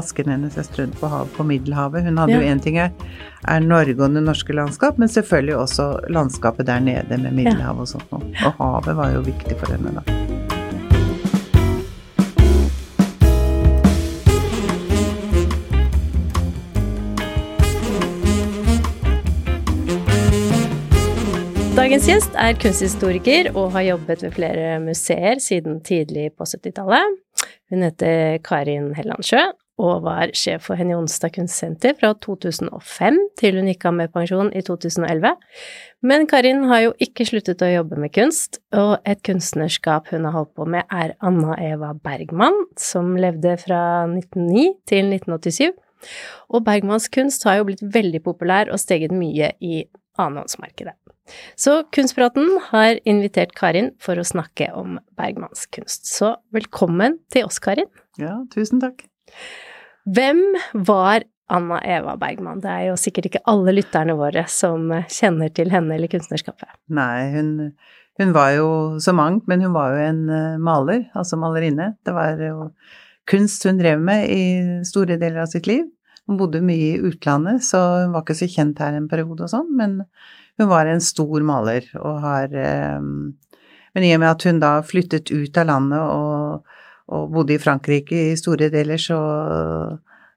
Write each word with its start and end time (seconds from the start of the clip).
Asken 0.00 0.30
hennes 0.32 0.54
er 0.56 0.64
strødd 0.64 0.94
på 0.96 1.08
havet 1.12 1.34
på 1.36 1.44
Middelhavet. 1.44 2.06
Hun 2.06 2.16
hadde 2.16 2.38
jo 2.38 2.44
én 2.48 2.60
ting 2.64 2.78
er, 2.80 2.94
er 3.44 3.60
Norge 3.60 3.92
og 4.00 4.14
det 4.14 4.22
norske 4.24 4.54
landskap, 4.56 4.96
men 4.96 5.10
selvfølgelig 5.12 5.56
også 5.60 5.88
landskapet 6.08 6.64
der 6.64 6.80
nede 6.80 7.18
med 7.20 7.36
Middelhavet 7.36 7.84
og 7.84 7.90
sånt 7.90 8.14
noe. 8.14 8.30
Og 8.40 8.56
havet 8.56 8.96
var 8.96 9.12
jo 9.12 9.20
viktig 9.28 9.58
for 9.60 9.68
henne, 9.68 9.92
da. 10.00 10.02
Dagens 21.76 22.08
gjest 22.08 22.32
er 22.40 22.56
kunsthistoriker 22.64 23.52
og 23.52 23.74
har 23.76 23.90
jobbet 23.92 24.24
ved 24.24 24.38
flere 24.40 24.78
museer 24.80 25.36
siden 25.36 25.82
tidlig 25.84 26.30
på 26.32 26.48
70-tallet. 26.48 27.18
Hun 27.68 27.84
heter 27.84 28.38
Karin 28.40 28.94
Hellandsjø 28.96 29.50
og 29.82 30.04
var 30.04 30.30
sjef 30.38 30.68
for 30.68 30.78
Henny 30.78 30.94
Onsdag 30.94 31.34
kunstsenter 31.34 31.96
fra 31.98 32.12
2005 32.22 33.18
til 33.40 33.58
hun 33.58 33.70
gikk 33.70 33.86
av 33.88 33.96
med 33.98 34.12
pensjon 34.14 34.52
i 34.54 34.62
2011. 34.64 35.32
Men 36.06 36.26
Karin 36.30 36.64
har 36.70 36.84
jo 36.84 36.92
ikke 37.02 37.26
sluttet 37.26 37.64
å 37.66 37.70
jobbe 37.70 37.98
med 38.02 38.14
kunst, 38.14 38.60
og 38.78 38.94
et 39.08 39.22
kunstnerskap 39.26 40.12
hun 40.14 40.28
har 40.28 40.36
holdt 40.36 40.54
på 40.58 40.66
med, 40.70 40.86
er 40.90 41.16
Anna 41.22 41.56
Eva 41.62 41.92
Bergman, 41.98 42.58
som 42.78 43.14
levde 43.18 43.56
fra 43.62 43.82
1909 44.06 44.68
til 44.90 45.10
1987. 45.10 45.72
Og 46.50 46.64
Bergmans 46.66 47.08
kunst 47.12 47.46
har 47.46 47.60
jo 47.60 47.68
blitt 47.70 47.82
veldig 47.82 48.22
populær 48.24 48.70
og 48.72 48.80
steget 48.82 49.14
mye 49.14 49.52
i 49.62 49.84
annenhåndsmarkedet. 50.20 50.96
Så 51.56 51.82
Kunstpraten 51.94 52.58
har 52.72 52.98
invitert 53.08 53.54
Karin 53.56 53.92
for 54.02 54.18
å 54.18 54.26
snakke 54.26 54.72
om 54.76 54.98
Bergmans 55.18 55.68
kunst. 55.74 56.10
Så 56.10 56.34
velkommen 56.54 57.20
til 57.32 57.46
oss, 57.48 57.62
Karin. 57.62 57.90
Ja, 58.20 58.42
tusen 58.52 58.82
takk. 58.82 59.06
Hvem 60.10 60.40
var 60.88 61.22
Anna 61.52 61.78
Eva 61.84 62.16
Bergman? 62.18 62.62
Det 62.62 62.70
er 62.70 62.88
jo 62.90 62.98
sikkert 62.98 63.28
ikke 63.28 63.44
alle 63.50 63.74
lytterne 63.76 64.16
våre 64.18 64.44
som 64.50 64.90
kjenner 65.06 65.52
til 65.54 65.70
henne 65.72 65.94
eller 65.94 66.10
kunstnerskapet. 66.10 66.70
Nei, 66.90 67.30
hun, 67.36 67.52
hun 68.18 68.34
var 68.34 68.54
jo 68.56 68.68
så 69.02 69.14
mangt, 69.14 69.46
men 69.50 69.62
hun 69.62 69.74
var 69.76 69.94
jo 69.94 70.04
en 70.08 70.22
uh, 70.30 70.60
maler, 70.62 71.06
altså 71.18 71.38
malerinne. 71.38 71.92
Det 72.02 72.16
var 72.16 72.40
jo 72.42 72.70
kunst 73.30 73.68
hun 73.68 73.78
drev 73.78 74.02
med 74.02 74.26
i 74.32 74.44
store 74.88 75.20
deler 75.20 75.44
av 75.44 75.52
sitt 75.52 75.70
liv. 75.70 75.86
Hun 76.26 76.38
bodde 76.38 76.62
mye 76.64 76.96
i 76.96 77.02
utlandet, 77.02 77.62
så 77.66 77.78
hun 78.02 78.14
var 78.14 78.24
ikke 78.24 78.38
så 78.38 78.50
kjent 78.50 78.82
her 78.82 78.96
en 78.96 79.10
periode 79.10 79.46
og 79.46 79.50
sånn, 79.50 79.70
men 79.78 80.00
hun 80.58 80.68
var 80.70 80.90
en 80.90 81.02
stor 81.02 81.42
maler 81.46 81.86
og 81.98 82.20
har 82.22 82.52
um, 82.98 83.32
Men 83.92 84.06
i 84.06 84.14
og 84.14 84.22
med 84.22 84.30
at 84.30 84.44
hun 84.48 84.60
da 84.62 84.78
flyttet 84.88 85.28
ut 85.28 85.58
av 85.60 85.66
landet 85.68 86.00
og, 86.00 86.62
og 87.10 87.32
bodde 87.34 87.56
i 87.56 87.60
Frankrike 87.62 88.18
i 88.30 88.38
store 88.38 88.70
deler, 88.72 89.00
så, 89.00 89.18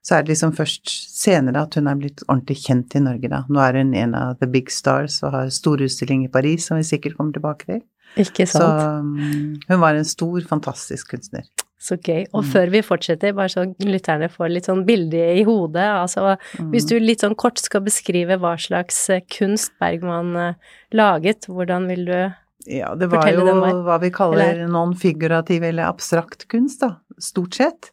så 0.05 0.17
er 0.17 0.23
det 0.23 0.33
liksom 0.33 0.55
først 0.57 0.91
senere 1.15 1.65
at 1.65 1.77
hun 1.77 1.89
er 1.91 1.99
blitt 1.99 2.23
ordentlig 2.27 2.61
kjent 2.63 2.95
i 2.97 3.03
Norge, 3.05 3.31
da. 3.31 3.43
Nå 3.49 3.61
er 3.63 3.81
hun 3.81 3.93
en 3.97 4.15
av 4.17 4.39
the 4.41 4.49
big 4.49 4.71
stars 4.73 5.21
og 5.23 5.35
har 5.35 5.51
storutstilling 5.53 6.25
i 6.25 6.31
Paris, 6.31 6.69
som 6.69 6.81
vi 6.81 6.87
sikkert 6.87 7.19
kommer 7.19 7.37
tilbake 7.37 7.69
til. 7.69 7.83
Ikke 8.21 8.47
sant? 8.47 8.63
Så 8.63 8.99
um, 9.01 9.55
hun 9.67 9.81
var 9.81 9.97
en 9.97 10.07
stor, 10.07 10.39
fantastisk 10.47 11.11
kunstner. 11.13 11.47
Så 11.81 11.97
gøy. 11.99 12.23
Og 12.31 12.45
mm. 12.45 12.49
før 12.53 12.71
vi 12.73 12.81
fortsetter, 12.85 13.35
bare 13.35 13.51
så 13.51 13.65
lytterne 13.83 14.29
får 14.31 14.53
litt 14.53 14.69
sånn 14.69 14.85
bilde 14.87 15.19
i 15.35 15.43
hodet, 15.45 15.83
altså 15.99 16.33
mm. 16.33 16.71
hvis 16.71 16.87
du 16.89 16.95
litt 17.01 17.25
sånn 17.25 17.35
kort 17.37 17.59
skal 17.61 17.83
beskrive 17.85 18.39
hva 18.41 18.55
slags 18.61 19.03
eh, 19.13 19.25
kunst 19.35 19.75
Bergman 19.81 20.31
uh, 20.39 20.79
laget, 20.95 21.49
hvordan 21.51 21.89
vil 21.91 22.07
du 22.07 22.17
ja, 22.65 22.95
det 22.95 23.07
var 23.11 23.29
jo 23.29 23.43
hva 23.85 23.97
vi 24.01 24.09
kaller 24.13 24.63
non-figurativ 24.71 25.63
eller 25.63 25.89
abstrakt 25.89 26.47
kunst, 26.51 26.81
da, 26.81 26.95
stort 27.21 27.53
sett. 27.57 27.91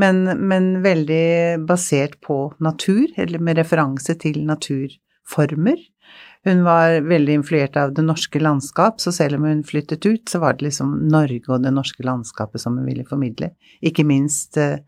Men, 0.00 0.24
men, 0.48 0.82
veldig 0.84 1.66
basert 1.68 2.20
på 2.24 2.52
natur, 2.60 3.08
eller 3.16 3.42
med 3.42 3.60
referanse 3.60 4.16
til 4.20 4.42
naturformer. 4.48 5.80
Hun 6.44 6.62
var 6.64 7.00
veldig 7.04 7.40
influert 7.40 7.76
av 7.76 7.92
det 7.96 8.04
norske 8.04 8.40
landskap, 8.40 9.00
så 9.00 9.12
selv 9.12 9.36
om 9.36 9.48
hun 9.48 9.64
flyttet 9.64 10.06
ut, 10.06 10.28
så 10.28 10.40
var 10.40 10.56
det 10.56 10.70
liksom 10.70 10.94
Norge 11.12 11.44
og 11.48 11.64
det 11.64 11.74
norske 11.76 12.04
landskapet 12.06 12.62
som 12.62 12.78
hun 12.80 12.88
ville 12.88 13.04
formidle. 13.08 13.52
Ikke 13.84 14.06
minst 14.08 14.56
eh, 14.56 14.80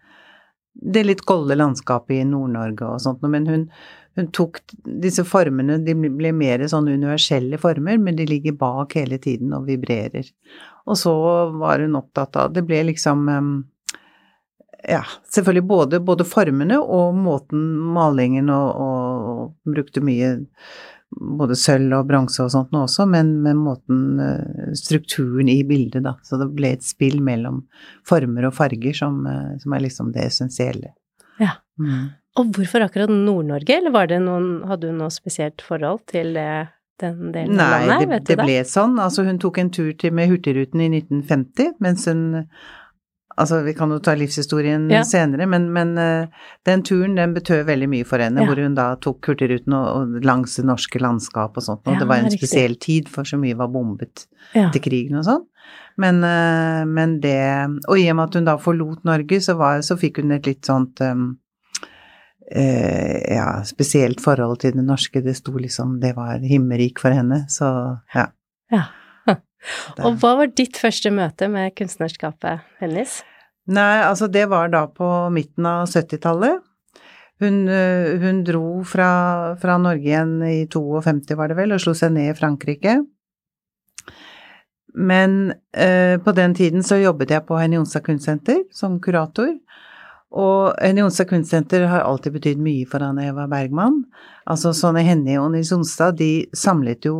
det 0.73 1.05
litt 1.05 1.27
golde 1.29 1.57
landskapet 1.59 2.17
i 2.17 2.25
Nord-Norge 2.25 2.89
og 2.89 3.03
sånt 3.05 3.25
men 3.29 3.47
hun, 3.47 3.67
hun, 4.17 4.29
tok 4.35 4.61
disse 5.03 5.25
formene, 5.25 5.79
de 5.85 5.95
ble 5.97 6.33
mer 6.37 6.65
sånn 6.69 6.91
universelle 6.91 7.59
former, 7.61 7.99
men 7.99 8.19
de 8.19 8.27
ligger 8.29 8.57
bak 8.61 8.97
hele 8.99 9.19
tiden 9.23 9.55
og 9.57 9.67
vibrerer. 9.71 10.29
Og 10.87 10.99
så 10.99 11.13
var 11.57 11.81
hun 11.81 11.95
opptatt 11.97 12.37
av 12.37 12.53
Det 12.53 12.65
ble 12.67 12.81
liksom 12.91 13.29
ja, 14.89 15.03
selvfølgelig 15.35 15.67
både, 15.69 16.01
både 16.01 16.25
formene 16.27 16.79
og 16.81 17.15
måten 17.15 17.61
malingen 17.95 18.51
og, 18.51 18.81
og, 18.83 19.29
og 19.33 19.75
brukte 19.77 20.03
mye 20.05 20.33
både 21.13 21.57
sølv 21.59 21.93
og 21.99 22.09
bronse 22.09 22.41
og 22.45 22.51
sånt 22.55 22.73
nå 22.73 22.87
også, 22.87 23.07
men 23.11 23.35
med 23.45 23.59
måten 23.61 24.21
eh, 24.23 24.73
strukturen 24.79 25.51
i 25.53 25.59
bildet, 25.69 26.05
da. 26.07 26.15
Så 26.25 26.39
det 26.41 26.49
ble 26.57 26.73
et 26.73 26.87
spill 26.87 27.21
mellom 27.25 27.63
former 28.09 28.49
og 28.49 28.57
farger 28.57 28.97
som, 28.97 29.21
eh, 29.29 29.53
som 29.63 29.77
er 29.77 29.85
liksom 29.85 30.13
det 30.15 30.27
essensielle. 30.31 30.95
Ja. 31.41 31.59
Mm. 31.81 32.13
Og 32.41 32.53
hvorfor 32.57 32.87
akkurat 32.87 33.11
Nord-Norge, 33.13 33.75
eller 33.77 33.93
var 33.93 34.09
det 34.09 34.23
noen, 34.25 34.63
hadde 34.69 34.89
hun 34.89 35.03
noe 35.03 35.13
spesielt 35.13 35.65
forhold 35.65 36.05
til? 36.13 36.39
Den 37.03 37.33
delen 37.35 37.57
Nei, 37.59 37.67
av 37.67 37.89
landet, 37.89 38.29
det, 38.29 38.37
det 38.37 38.45
ble 38.45 38.61
sånn. 38.69 38.95
Altså, 39.03 39.25
hun 39.27 39.41
tok 39.43 39.59
en 39.59 39.73
tur 39.75 39.91
til 39.99 40.15
med 40.15 40.31
Hurtigruten 40.31 40.85
i 40.85 40.87
1950, 40.93 41.75
mens 41.83 42.07
hun 42.11 42.45
Altså, 43.33 43.63
vi 43.65 43.73
kan 43.77 43.91
jo 43.93 43.97
ta 44.05 44.15
livshistorien 44.19 44.91
ja. 44.93 45.03
senere, 45.09 45.47
men, 45.49 45.71
men 45.73 45.95
uh, 45.97 46.49
den 46.69 46.83
turen 46.85 47.17
den 47.17 47.33
betød 47.37 47.65
veldig 47.69 47.89
mye 47.89 48.07
for 48.09 48.21
henne, 48.21 48.43
ja. 48.43 48.49
hvor 48.49 48.61
hun 48.61 48.75
da 48.77 48.91
tok 49.01 49.31
Hurtigruten 49.31 49.77
og, 49.77 49.87
og 49.89 50.27
langs 50.27 50.59
det 50.59 50.67
norske 50.69 51.01
landskap 51.01 51.57
og 51.57 51.65
sånt, 51.65 51.87
og 51.87 51.97
ja, 51.97 52.03
det 52.03 52.09
var 52.11 52.21
en 52.21 52.29
riktig. 52.29 52.43
spesiell 52.43 52.77
tid, 52.83 53.09
for 53.13 53.29
så 53.29 53.41
mye 53.41 53.57
var 53.59 53.73
bombet 53.73 54.27
til 54.53 54.83
krigen 54.85 55.17
og 55.21 55.27
sånn. 55.29 55.47
Men, 56.03 56.21
uh, 56.25 56.83
men, 56.89 57.19
det 57.21 57.39
Og 57.89 58.01
i 58.01 58.07
og 58.11 58.17
med 58.19 58.25
at 58.25 58.37
hun 58.37 58.49
da 58.49 58.59
forlot 58.61 59.05
Norge, 59.09 59.41
så, 59.45 59.57
var, 59.61 59.81
så 59.87 59.97
fikk 60.01 60.23
hun 60.23 60.37
et 60.37 60.49
litt 60.49 60.69
sånt 60.69 61.01
um, 61.05 61.31
uh, 62.57 63.19
ja, 63.33 63.49
spesielt 63.69 64.23
forhold 64.25 64.61
til 64.63 64.77
det 64.77 64.85
norske. 64.87 65.23
Det 65.25 65.35
sto 65.39 65.55
liksom 65.59 65.99
Det 66.03 66.15
var 66.17 66.43
himmerik 66.45 67.03
for 67.03 67.15
henne, 67.15 67.45
så 67.53 67.99
ja. 68.15 68.29
ja. 68.73 68.87
Og 70.07 70.19
hva 70.23 70.37
var 70.41 70.53
ditt 70.53 70.81
første 70.81 71.13
møte 71.15 71.49
med 71.53 71.75
kunstnerskapet 71.79 72.65
hennes? 72.83 73.21
Nei, 73.71 74.03
altså 74.03 74.27
det 74.27 74.49
var 74.51 74.73
da 74.73 74.89
på 74.91 75.09
midten 75.31 75.67
av 75.71 75.87
70-tallet. 75.87 76.63
Hun, 77.43 77.69
eh, 77.69 78.19
hun, 78.23 78.45
dro 78.47 78.83
fra, 78.87 79.57
fra, 79.59 79.79
Norge 79.79 80.07
igjen 80.07 80.37
i 80.47 80.67
52, 80.71 81.35
var 81.39 81.51
det 81.51 81.59
vel, 81.59 81.75
og 81.75 81.83
slo 81.83 81.95
seg 81.99 82.15
ned 82.15 82.31
i 82.31 82.37
Frankrike. 82.39 83.01
Men 84.95 85.55
eh, 85.73 86.19
på 86.23 86.35
den 86.37 86.55
tiden 86.55 86.85
så 86.87 87.01
jobbet 87.01 87.33
jeg 87.33 87.47
på 87.49 87.57
Henny 87.59 87.79
Jonstad 87.79 88.05
kunstsenter 88.07 88.63
som 88.75 89.01
kurator. 89.03 89.55
Og 90.33 90.73
Henny 90.81 91.03
Onsdag 91.05 91.29
kunstsenter 91.29 91.85
har 91.91 92.07
alltid 92.07 92.39
betydd 92.39 92.61
mye 92.65 92.89
for 92.89 93.05
Anne 93.05 93.27
Eva 93.29 93.45
Bergman. 93.51 94.03
Altså 94.49 94.73
sånne 94.77 95.05
Henny 95.05 95.37
og 95.41 95.51
Nils 95.53 95.73
Onsdag, 95.77 96.17
de 96.21 96.33
samlet 96.57 97.05
jo 97.09 97.17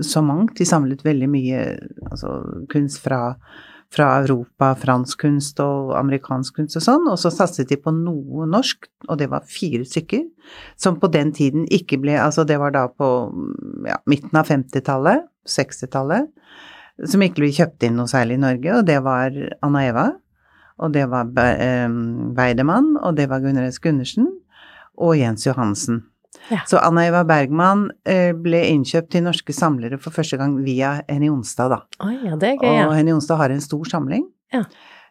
så 0.00 0.22
mangt. 0.24 0.56
De 0.56 0.66
samlet 0.68 1.04
veldig 1.04 1.28
mye 1.30 1.64
altså, 2.08 2.38
kunst 2.72 3.02
fra, 3.04 3.34
fra, 3.94 4.08
Europa, 4.22 4.70
fransk 4.80 5.24
kunst 5.26 5.60
og 5.64 5.92
amerikansk 5.98 6.60
kunst 6.60 6.78
og 6.80 6.86
sånn, 6.86 7.08
og 7.10 7.18
så 7.20 7.32
satset 7.34 7.68
de 7.68 7.80
på 7.82 7.92
noe 7.94 8.48
norsk, 8.48 8.88
og 9.08 9.20
det 9.20 9.28
var 9.32 9.48
fire 9.48 9.84
stykker, 9.88 10.24
som 10.80 10.96
på 11.00 11.10
den 11.12 11.34
tiden 11.36 11.66
ikke 11.74 12.00
ble 12.00 12.16
Altså 12.22 12.46
det 12.48 12.56
var 12.62 12.72
da 12.76 12.86
på 12.88 13.10
ja, 13.88 13.98
midten 14.08 14.40
av 14.40 14.48
50-tallet, 14.48 15.28
60-tallet, 15.48 16.32
som 17.08 17.22
ikke 17.22 17.42
ble 17.42 17.52
kjøpt 17.54 17.84
inn 17.86 17.98
noe 17.98 18.10
særlig 18.10 18.38
i 18.38 18.42
Norge, 18.46 18.78
og 18.78 18.88
det 18.88 18.98
var 19.04 19.36
Anna 19.64 19.84
Eva, 19.86 20.08
og 20.78 20.94
det 20.94 21.06
var 21.10 21.30
Weidemann, 21.34 22.94
og 23.02 23.16
det 23.18 23.28
var 23.30 23.42
Gunnar 23.44 23.68
S. 23.70 23.80
Gundersen, 23.82 24.30
og 24.98 25.18
Jens 25.18 25.46
Johansen. 25.46 26.04
Ja. 26.48 26.60
Så 26.66 26.78
Anna 26.80 27.04
Eva 27.08 27.24
Bergman 27.28 27.88
eh, 28.08 28.30
ble 28.36 28.60
innkjøpt 28.72 29.10
til 29.12 29.24
norske 29.26 29.54
samlere 29.56 29.98
for 30.00 30.14
første 30.14 30.38
gang 30.40 30.56
via 30.64 30.98
Henny 31.08 31.28
Jonstad, 31.28 31.72
da. 31.74 31.80
Oh, 32.04 32.12
ja, 32.12 32.36
det 32.40 32.54
gøy, 32.60 32.70
ja. 32.70 32.86
Og 32.88 32.94
Henny 32.96 33.12
Jonstad 33.12 33.40
har 33.40 33.52
en 33.52 33.64
stor 33.64 33.90
samling. 33.90 34.28
Ja. 34.54 34.64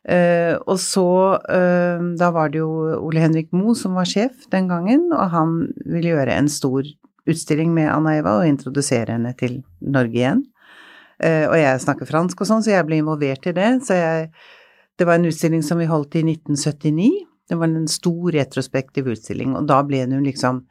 Uh, 0.08 0.56
og 0.69 0.78
så, 0.80 1.04
uh, 1.36 2.04
da 2.16 2.30
var 2.31 2.54
det 2.54 2.62
jo 2.62 2.69
Ole 3.04 3.19
Henrik 3.19 3.50
Moe 3.52 3.75
som 3.75 3.98
var 3.98 4.08
sjef 4.08 4.46
den 4.54 4.69
gangen, 4.72 5.10
og 5.12 5.34
han 5.34 5.58
ville 5.84 6.14
gjøre 6.14 6.38
en 6.38 6.48
stor 6.52 6.88
utstilling 7.28 7.74
med 7.75 7.90
Anna 7.92 8.14
Eva 8.22 8.38
og 8.40 8.48
introdusere 8.48 9.18
henne 9.18 9.34
til 9.36 9.60
Norge 9.84 10.16
igjen. 10.16 10.46
Uh, 11.19 11.50
og 11.50 11.58
jeg 11.60 11.84
snakker 11.84 12.08
fransk 12.08 12.40
og 12.40 12.50
sånn, 12.50 12.64
så 12.64 12.78
jeg 12.78 12.88
ble 12.88 13.02
involvert 13.02 13.50
i 13.52 13.56
det. 13.58 13.72
Så 13.84 14.00
jeg, 14.00 14.30
det 14.98 15.06
var 15.06 15.20
en 15.20 15.30
utstilling 15.30 15.64
som 15.64 15.80
vi 15.82 15.88
holdt 15.90 16.18
i 16.18 16.24
1979. 16.26 17.10
Det 17.48 17.56
var 17.56 17.70
en 17.70 17.88
stor 17.88 18.32
retrospektiv 18.36 19.08
utstilling, 19.14 19.56
og 19.56 19.68
da 19.70 19.80
ble 19.88 20.04
hun 20.04 20.26
liksom 20.26 20.66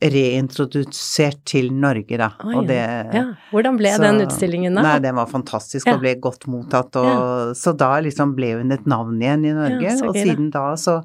reintrodusert 0.00 1.42
til 1.48 1.68
Norge, 1.76 2.16
da. 2.16 2.30
Oh, 2.44 2.54
ja. 2.54 2.62
Det, 2.68 2.80
ja. 3.16 3.24
Hvordan 3.52 3.76
ble 3.76 3.92
så, 3.92 4.02
den 4.06 4.22
utstillingen 4.24 4.78
da? 4.78 4.84
Nei, 4.86 4.94
den 5.04 5.18
var 5.18 5.28
fantastisk 5.28 5.88
ja. 5.88 5.96
og 5.96 6.04
ble 6.04 6.14
godt 6.24 6.46
mottatt, 6.48 6.96
og 6.96 7.52
så 7.58 7.74
da 7.76 7.92
liksom 8.04 8.32
ble 8.36 8.54
hun 8.62 8.72
et 8.72 8.88
navn 8.88 9.20
igjen 9.20 9.44
i 9.50 9.54
Norge, 9.56 9.98
og 10.08 10.16
siden 10.16 10.48
da 10.54 10.70
så 10.80 11.02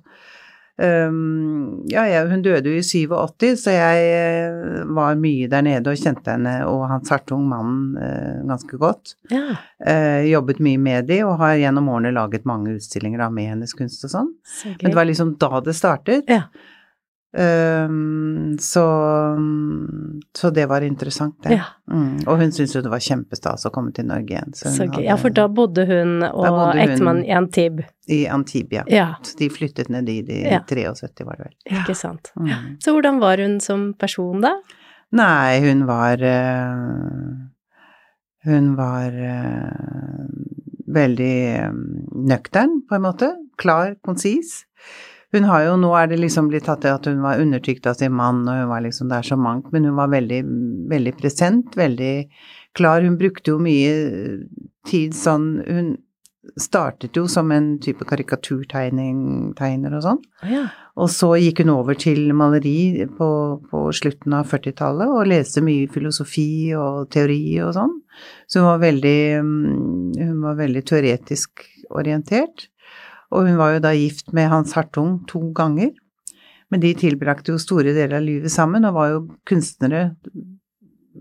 ja, 0.78 2.26
hun 2.28 2.42
døde 2.44 2.72
jo 2.74 2.80
i 2.82 2.84
87, 2.84 3.54
så 3.62 3.72
jeg 3.72 4.08
uh, 4.52 4.82
var 4.98 5.16
mye 5.20 5.48
der 5.52 5.64
nede 5.64 5.94
og 5.94 6.02
kjente 6.02 6.34
henne 6.34 6.56
og 6.68 6.84
Hans 6.92 7.14
Hartung, 7.14 7.46
mannen, 7.48 7.96
uh, 7.96 8.44
ganske 8.50 8.80
godt. 8.82 9.16
Uh, 9.32 10.22
jobbet 10.28 10.60
mye 10.66 10.82
med 10.82 11.08
de, 11.08 11.22
og 11.24 11.40
har 11.40 11.56
gjennom 11.62 11.88
årene 11.94 12.12
laget 12.16 12.48
mange 12.50 12.76
utstillinger 12.76 13.24
da, 13.24 13.30
med 13.32 13.54
hennes 13.54 13.76
kunst 13.78 14.04
og 14.08 14.12
sånn. 14.18 14.32
Så 14.44 14.74
Men 14.76 14.92
det 14.92 14.98
var 15.00 15.08
liksom 15.08 15.36
da 15.40 15.64
det 15.64 15.78
startet. 15.80 16.28
Ja. 16.32 16.50
Um, 17.38 18.58
så, 18.60 18.86
så, 20.38 20.50
det 20.50 20.66
var 20.66 20.82
interessant, 20.82 21.44
det. 21.44 21.50
Ja. 21.50 21.64
Mm. 21.92 22.22
Og 22.28 22.38
hun 22.40 22.52
syntes 22.56 22.76
jo 22.78 22.82
det 22.86 22.92
var 22.94 23.02
kjempestas 23.04 23.68
å 23.68 23.72
komme 23.76 23.92
til 23.96 24.08
Norge 24.08 24.38
igjen. 24.38 24.54
Så, 24.56 24.72
så 24.72 24.86
hadde, 24.88 25.02
ja, 25.04 25.18
for 25.20 25.36
da 25.36 25.50
bodde 25.52 25.84
hun 25.90 26.24
og 26.30 26.80
ektemann 26.80 27.26
i 27.26 27.34
Antib. 27.36 27.82
I 28.08 28.22
Antib, 28.32 28.72
ja. 28.78 28.86
ja. 28.88 29.10
De 29.40 29.50
flyttet 29.52 29.92
ned 29.92 30.08
dit 30.08 30.32
i 30.32 30.46
ja. 30.46 30.62
73, 30.64 31.26
var 31.28 31.42
det 31.42 31.50
vel. 31.50 31.58
Ikke 31.82 31.98
sant. 32.00 32.32
Mm. 32.40 32.78
Så 32.80 32.96
hvordan 32.96 33.20
var 33.20 33.44
hun 33.44 33.60
som 33.64 33.90
person, 34.00 34.40
da? 34.46 34.54
Nei, 35.16 35.60
hun 35.66 35.84
var 35.90 36.24
uh, 36.24 37.36
Hun 38.48 38.72
var 38.80 39.12
uh, 39.12 40.24
veldig 40.96 41.36
um, 41.68 41.84
nøktern, 42.32 42.80
på 42.88 42.96
en 42.96 43.06
måte. 43.10 43.34
Klar, 43.60 43.98
konsis. 44.08 44.62
Hun 45.34 45.48
har 45.50 45.66
jo, 45.66 45.76
nå 45.82 45.92
er 45.98 46.12
det 46.12 46.20
liksom 46.22 46.50
blitt 46.52 46.68
tatt 46.70 46.84
til 46.86 46.96
at 46.96 47.10
hun 47.10 47.24
var 47.26 47.42
undertrykt 47.42 47.88
av 47.90 47.98
sin 48.00 48.14
mann, 48.16 48.44
og 48.48 48.62
hun 48.62 48.72
var 48.72 48.86
liksom 48.86 49.10
der 49.12 49.26
så 49.26 49.38
mangt, 49.40 49.72
men 49.74 49.88
hun 49.90 49.98
var 49.98 50.14
veldig, 50.14 50.42
veldig 50.92 51.16
present, 51.20 51.76
veldig 51.76 52.16
klar. 52.78 53.04
Hun 53.04 53.18
brukte 53.20 53.56
jo 53.56 53.62
mye 53.62 53.94
tid 54.86 55.16
sånn 55.18 55.48
Hun 55.66 55.96
startet 56.62 57.18
jo 57.18 57.26
som 57.32 57.50
en 57.52 57.76
type 57.82 58.06
karikaturtegner 58.08 59.96
og 59.98 60.04
sånn. 60.04 60.20
Ja. 60.46 60.68
Og 61.02 61.10
så 61.12 61.32
gikk 61.42 61.64
hun 61.64 61.74
over 61.74 61.98
til 62.00 62.30
maleri 62.38 63.08
på, 63.18 63.30
på 63.72 63.82
slutten 63.98 64.36
av 64.38 64.52
40-tallet 64.52 65.10
og 65.12 65.32
leste 65.32 65.64
mye 65.66 65.90
filosofi 65.92 66.74
og 66.78 67.10
teori 67.14 67.58
og 67.66 67.74
sånn. 67.80 67.98
Så 68.48 68.62
hun 68.62 68.70
var 68.70 68.84
veldig, 68.86 69.20
mm, 69.42 70.14
hun 70.22 70.38
var 70.46 70.62
veldig 70.62 70.86
teoretisk 70.88 71.66
orientert. 71.90 72.70
Og 73.34 73.48
hun 73.48 73.58
var 73.60 73.76
jo 73.76 73.84
da 73.84 73.94
gift 73.98 74.34
med 74.36 74.50
Hans 74.52 74.76
Hartung 74.78 75.20
to 75.30 75.42
ganger. 75.56 75.92
Men 76.70 76.82
de 76.82 76.94
tilbrakte 76.98 77.54
jo 77.54 77.62
store 77.62 77.94
deler 77.96 78.20
av 78.20 78.26
livet 78.26 78.52
sammen 78.54 78.88
og 78.88 78.98
var 78.98 79.12
jo 79.14 79.20
kunstnere, 79.48 80.16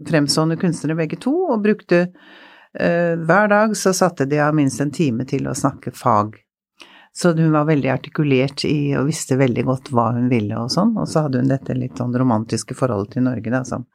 fremstående 0.09 0.57
kunstnere 0.61 0.97
begge 0.99 1.21
to, 1.21 1.35
og 1.53 1.63
brukte 1.65 2.07
uh, 2.09 3.15
Hver 3.21 3.53
dag 3.53 3.77
så 3.79 3.93
satte 3.95 4.27
de 4.29 4.41
av 4.43 4.57
minst 4.57 4.81
en 4.83 4.95
time 4.95 5.27
til 5.29 5.47
å 5.49 5.57
snakke 5.57 5.93
fag. 5.95 6.41
Så 7.15 7.31
hun 7.33 7.53
var 7.55 7.69
veldig 7.69 7.91
artikulert 7.93 8.65
i 8.67 8.97
og 8.99 9.07
visste 9.07 9.37
veldig 9.39 9.63
godt 9.69 9.91
hva 9.95 10.09
hun 10.17 10.27
ville 10.33 10.59
og 10.59 10.73
sånn. 10.75 10.97
Og 10.99 11.07
så 11.07 11.23
hadde 11.27 11.45
hun 11.45 11.51
dette 11.53 11.77
litt 11.79 12.01
sånn 12.01 12.17
romantiske 12.19 12.75
forholdet 12.75 13.15
til 13.15 13.29
Norge, 13.29 13.53
da, 13.55 13.63
som 13.65 13.87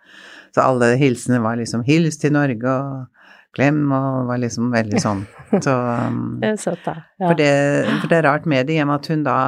Så 0.56 0.64
alle 0.64 0.96
hilsene 0.98 1.42
var 1.44 1.60
liksom 1.60 1.84
'hils 1.84 2.18
til 2.18 2.32
Norge' 2.34 2.72
og 2.72 3.19
klem, 3.56 3.82
og 3.96 4.30
var 4.30 4.42
liksom 4.42 4.70
veldig 4.74 5.02
sånn. 5.08 5.26
Så, 5.56 5.74
det 6.42 6.54
er 6.54 6.62
søtt, 6.62 6.84
da. 6.86 7.00
Ja. 7.18 7.26
For, 7.28 7.40
det, 7.40 7.50
for, 7.96 8.12
det, 8.12 8.20
er 8.20 8.28
rart 8.30 8.48
med 8.50 8.70
det, 8.70 8.78
i 8.78 8.84
og 8.84 8.92
med 8.92 9.02
at 9.02 9.12
hun 9.14 9.26
da 9.28 9.40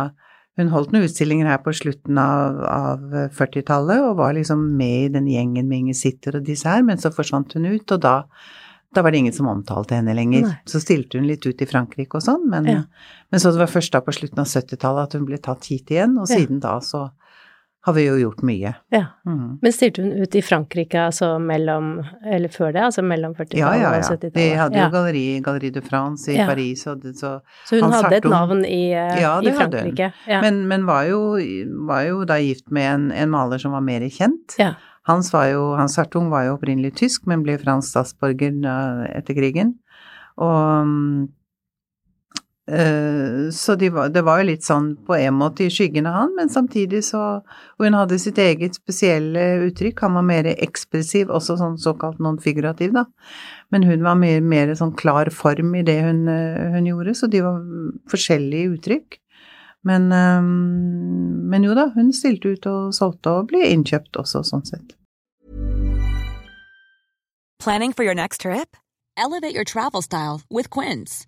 hun 0.60 0.72
holdt 0.74 0.92
noen 0.92 1.08
utstillinger 1.08 1.48
her 1.48 1.62
på 1.64 1.72
slutten 1.76 2.18
av, 2.20 2.58
av 2.68 3.14
40-tallet 3.38 4.02
og 4.04 4.18
var 4.20 4.36
liksom 4.36 4.66
med 4.78 5.06
i 5.06 5.14
den 5.14 5.30
gjengen 5.32 5.70
med 5.70 5.86
Inger 5.86 5.98
Sitter 5.98 6.38
og 6.38 6.44
disse 6.48 6.68
her, 6.68 6.84
men 6.86 7.00
så 7.02 7.14
forsvant 7.16 7.56
hun 7.56 7.70
ut, 7.70 7.94
og 7.96 8.02
da, 8.04 8.16
da 8.92 9.04
var 9.06 9.16
det 9.16 9.22
ingen 9.24 9.36
som 9.36 9.48
omtalte 9.50 9.96
henne 9.96 10.16
lenger. 10.18 10.44
Nei. 10.50 10.58
Så 10.68 10.84
stilte 10.84 11.22
hun 11.22 11.30
litt 11.30 11.48
ut 11.48 11.64
i 11.64 11.70
Frankrike 11.70 12.20
og 12.20 12.26
sånn, 12.26 12.44
men, 12.52 12.68
ja. 12.68 12.84
men 13.32 13.44
så 13.44 13.54
det 13.56 13.64
var 13.64 13.72
først 13.72 13.96
da 13.96 14.04
på 14.04 14.16
slutten 14.18 14.44
av 14.44 14.52
70-tallet 14.52 15.08
at 15.08 15.18
hun 15.18 15.26
ble 15.30 15.40
tatt 15.42 15.72
hit 15.72 15.96
igjen, 15.96 16.20
og 16.20 16.28
siden 16.30 16.60
ja. 16.60 16.66
da 16.68 16.76
så 16.86 17.08
har 17.82 17.96
vi 17.98 18.04
jo 18.06 18.18
gjort 18.20 18.44
mye. 18.46 18.74
Ja. 18.94 19.06
Mm. 19.26 19.58
Men 19.62 19.74
stilte 19.74 20.04
hun 20.04 20.12
ut 20.22 20.36
i 20.38 20.42
Frankrike 20.46 21.00
altså 21.08 21.32
mellom, 21.42 21.96
eller 22.22 22.52
før 22.54 22.76
det, 22.76 22.84
altså 22.86 23.02
mellom 23.02 23.34
40-tallet 23.34 23.62
ja, 23.62 23.72
ja, 23.80 23.94
ja. 23.96 24.04
og 24.04 24.06
70-tallet? 24.06 24.38
Vi 24.38 24.46
hadde 24.60 24.78
jo 24.78 24.92
galleri, 24.94 25.24
Galleri 25.46 25.72
de 25.74 25.84
France 25.86 26.30
i 26.30 26.38
Paris, 26.38 26.86
og 26.92 27.02
det, 27.02 27.16
så 27.18 27.40
Så 27.66 27.82
hun 27.82 27.96
hadde 27.96 28.20
et 28.20 28.30
navn 28.30 28.62
i, 28.66 28.84
eh, 28.94 29.18
i 29.18 29.56
Frankrike? 29.58 30.12
Ja, 30.30 30.44
Men, 30.46 30.68
men 30.70 30.86
var, 30.86 31.10
jo, 31.10 31.40
var, 31.90 32.06
jo, 32.06 32.22
da 32.30 32.38
gift 32.42 32.70
med 32.70 32.94
en, 32.94 33.12
en 33.12 33.34
maler 33.34 33.62
som 33.62 33.74
var 33.74 33.82
mer 33.82 34.06
kjent. 34.10 34.60
Ja. 34.62 34.76
Hans, 35.10 35.34
var 35.34 35.50
jo, 35.50 35.72
Hans 35.74 35.98
Hartung 35.98 36.30
var 36.30 36.46
jo 36.46 36.56
opprinnelig 36.60 36.94
tysk, 37.02 37.26
men 37.26 37.42
ble 37.42 37.58
fransk 37.58 37.90
statsborger 37.90 38.62
etter 39.10 39.34
krigen. 39.34 39.80
Og 40.38 40.62
Eh, 40.62 41.28
så 43.52 43.76
de 43.76 43.90
var, 43.90 44.10
det 44.14 44.22
var 44.24 44.40
jo 44.40 44.48
litt 44.48 44.64
sånn 44.64 44.94
på 45.08 45.16
en 45.18 45.36
måte 45.36 45.66
i 45.66 45.72
skyggen 45.74 46.06
av 46.08 46.14
han, 46.16 46.36
men 46.38 46.52
samtidig 46.52 47.02
så 47.04 47.22
Og 47.42 47.86
hun 47.88 47.98
hadde 47.98 48.20
sitt 48.22 48.38
eget 48.38 48.78
spesielle 48.78 49.42
uttrykk. 49.66 50.04
Han 50.06 50.14
var 50.20 50.26
mer 50.28 50.50
ekspressiv, 50.54 51.32
også 51.34 51.58
sånn 51.58 51.80
såkalt 51.82 52.20
non-figurativ, 52.22 52.94
da. 52.94 53.08
Men 53.74 53.84
hun 53.90 54.04
var 54.06 54.20
mer, 54.20 54.42
mer 54.46 54.74
sånn 54.78 54.94
klar 54.94 55.32
form 55.34 55.74
i 55.80 55.82
det 55.82 55.98
hun, 56.06 56.28
eh, 56.30 56.70
hun, 56.76 56.86
gjorde, 56.86 57.16
så 57.18 57.28
de 57.32 57.42
var 57.42 57.58
forskjellige 58.12 58.76
uttrykk. 58.76 59.18
Men, 59.84 60.12
eh, 60.14 60.42
men 61.52 61.66
jo 61.66 61.74
da, 61.74 61.90
hun 61.96 62.14
stilte 62.14 62.54
ut 62.54 62.70
og 62.70 62.94
solgte 62.94 63.34
og 63.40 63.50
ble 63.50 63.66
innkjøpt 63.72 64.22
også, 64.22 64.46
sånn 64.46 64.66
sett. 64.70 64.94
Planning 67.58 67.94
for 67.94 68.04
your 68.04 68.16
next 68.16 68.42
trip? 68.42 68.78
Elevate 69.18 69.54
your 69.54 69.66
travel 69.66 70.02
style 70.02 70.42
with 70.50 70.70
Quince. 70.70 71.28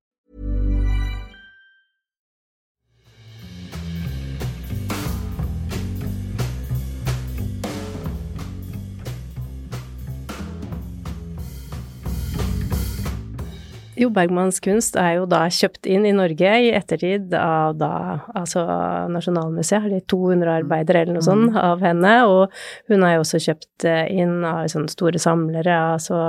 Jo, 14.01 14.07
Bergmanns 14.09 14.57
kunst 14.63 14.95
er 14.97 15.19
jo 15.19 15.27
da 15.29 15.43
kjøpt 15.53 15.85
inn 15.85 16.07
i 16.09 16.13
Norge 16.15 16.49
i 16.63 16.71
ettertid 16.73 17.35
av 17.37 17.75
da 17.77 17.91
altså 18.33 18.63
Nasjonalmuseet 19.13 19.83
har 19.83 19.91
de 19.93 19.99
200 20.09 20.49
arbeidere 20.63 21.03
eller 21.03 21.19
noe 21.19 21.25
sånt 21.25 21.51
mm. 21.51 21.59
av 21.61 21.83
henne, 21.85 22.13
og 22.25 22.55
hun 22.89 23.05
har 23.05 23.13
jo 23.13 23.21
også 23.21 23.41
kjøpt 23.45 23.85
eh, 23.85 24.07
inn 24.23 24.39
av 24.47 24.63
sånne 24.73 24.89
store 24.89 25.21
samlere, 25.21 25.75
altså 25.99 26.21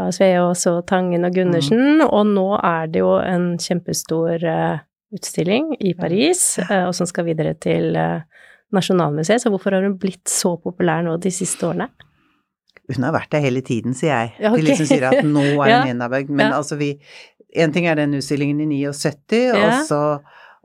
av 0.00 0.14
Sveås 0.16 0.64
og 0.70 0.86
Tangen 0.88 1.28
og 1.28 1.36
Gundersen, 1.36 2.00
mm. 2.00 2.06
og 2.06 2.32
nå 2.32 2.46
er 2.56 2.88
det 2.94 3.02
jo 3.02 3.12
en 3.20 3.50
kjempestor 3.60 4.46
uh, 4.48 4.80
utstilling 5.12 5.74
i 5.84 5.92
Paris, 5.98 6.46
uh, 6.64 6.86
og 6.86 6.96
som 6.96 7.10
skal 7.10 7.28
videre 7.28 7.52
til 7.60 7.92
Nasjonalmuseet. 8.72 9.44
Så 9.44 9.52
hvorfor 9.52 9.76
har 9.76 9.84
hun 9.84 10.00
blitt 10.00 10.32
så 10.32 10.54
populær 10.56 11.04
nå 11.04 11.18
de 11.20 11.34
siste 11.34 11.68
årene? 11.68 11.90
Hun 12.96 13.06
har 13.08 13.14
vært 13.16 13.32
der 13.34 13.44
hele 13.44 13.62
tiden, 13.64 13.96
sier 13.98 14.12
jeg. 14.12 14.34
Ja, 14.38 14.52
okay. 14.52 14.60
De 14.60 14.68
liksom 14.68 14.88
sier 14.90 15.08
at 15.10 15.24
nå 15.26 15.44
er 15.54 15.72
hun. 15.78 15.90
Enaberg. 15.94 16.30
Men 16.30 16.50
ja. 16.50 16.60
altså, 16.60 16.80
vi 16.80 16.94
En 17.52 17.68
ting 17.68 17.84
er 17.84 17.98
den 17.98 18.14
utstillingen 18.16 18.62
i 18.64 18.66
79, 18.80 19.42
ja. 19.52 19.58
og 19.60 19.82
så 19.84 19.98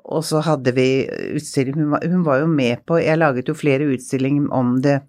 og 0.08 0.24
så 0.24 0.40
hadde 0.40 0.72
vi 0.72 1.04
utstilling 1.36 1.76
hun 1.76 1.92
var, 1.92 2.06
hun 2.08 2.24
var, 2.24 2.38
jo 2.40 2.48
med 2.48 2.84
på 2.88 3.00
Jeg 3.02 3.20
laget 3.20 3.50
jo 3.50 3.56
flere 3.58 3.90
utstillinger 3.92 4.48
om 4.56 4.78
det 4.84 5.02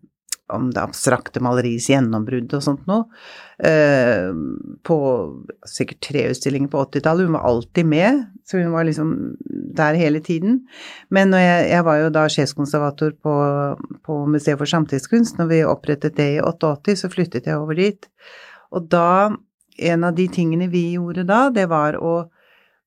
om 0.55 0.71
det 0.73 0.81
abstrakte 0.83 1.43
maleriets 1.45 1.89
gjennombrudd 1.91 2.53
og 2.57 2.65
sånt 2.65 2.87
noe. 2.89 3.07
Eh, 3.59 4.31
på 4.87 4.99
sikkert 5.67 6.01
tre 6.09 6.25
utstillinger 6.31 6.71
på 6.73 6.83
80-tallet. 6.87 7.29
Hun 7.29 7.37
var 7.37 7.49
alltid 7.49 7.89
med, 7.91 8.23
så 8.49 8.63
hun 8.63 8.73
var 8.75 8.87
liksom 8.89 9.13
der 9.79 9.99
hele 9.99 10.23
tiden. 10.25 10.63
Men 11.15 11.35
jeg, 11.37 11.69
jeg, 11.73 11.85
var 11.89 12.01
jo 12.03 12.15
da 12.15 12.25
sjefskonservator 12.33 13.15
på, 13.23 13.35
på 14.07 14.21
Museet 14.31 14.61
for 14.61 14.71
samtidskunst. 14.71 15.39
Når 15.41 15.53
vi 15.53 15.61
opprettet 15.67 16.17
det 16.19 16.31
i 16.39 16.41
88, 16.45 16.97
så 17.03 17.13
flyttet 17.13 17.51
jeg 17.51 17.61
over 17.61 17.79
dit. 17.79 18.11
Og 18.73 18.89
da 18.91 19.37
En 19.79 20.03
av 20.03 20.11
de 20.11 20.25
tingene 20.27 20.67
vi 20.67 20.97
gjorde 20.97 21.23
da, 21.23 21.53
det 21.55 21.69
var 21.71 21.95
å 22.03 22.25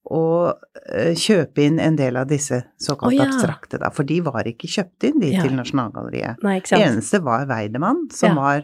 å 0.09 0.23
eh, 0.49 1.13
kjøpe 1.17 1.65
inn 1.67 1.79
en 1.81 1.97
del 1.99 2.17
av 2.17 2.29
disse 2.29 2.63
såkalt 2.81 3.13
oh, 3.13 3.15
ja. 3.15 3.27
abstrakte, 3.29 3.79
da. 3.81 3.91
For 3.93 4.07
de 4.07 4.17
var 4.25 4.47
ikke 4.49 4.69
kjøpt 4.71 5.09
inn, 5.11 5.19
de, 5.21 5.35
ja. 5.35 5.43
til 5.45 5.53
Nasjonalgalleriet. 5.57 6.41
Nei, 6.45 6.57
sant. 6.65 6.81
eneste 6.81 7.21
var 7.25 7.45
Weidemann, 7.49 8.07
som 8.15 8.33
ja. 8.33 8.39
var 8.39 8.63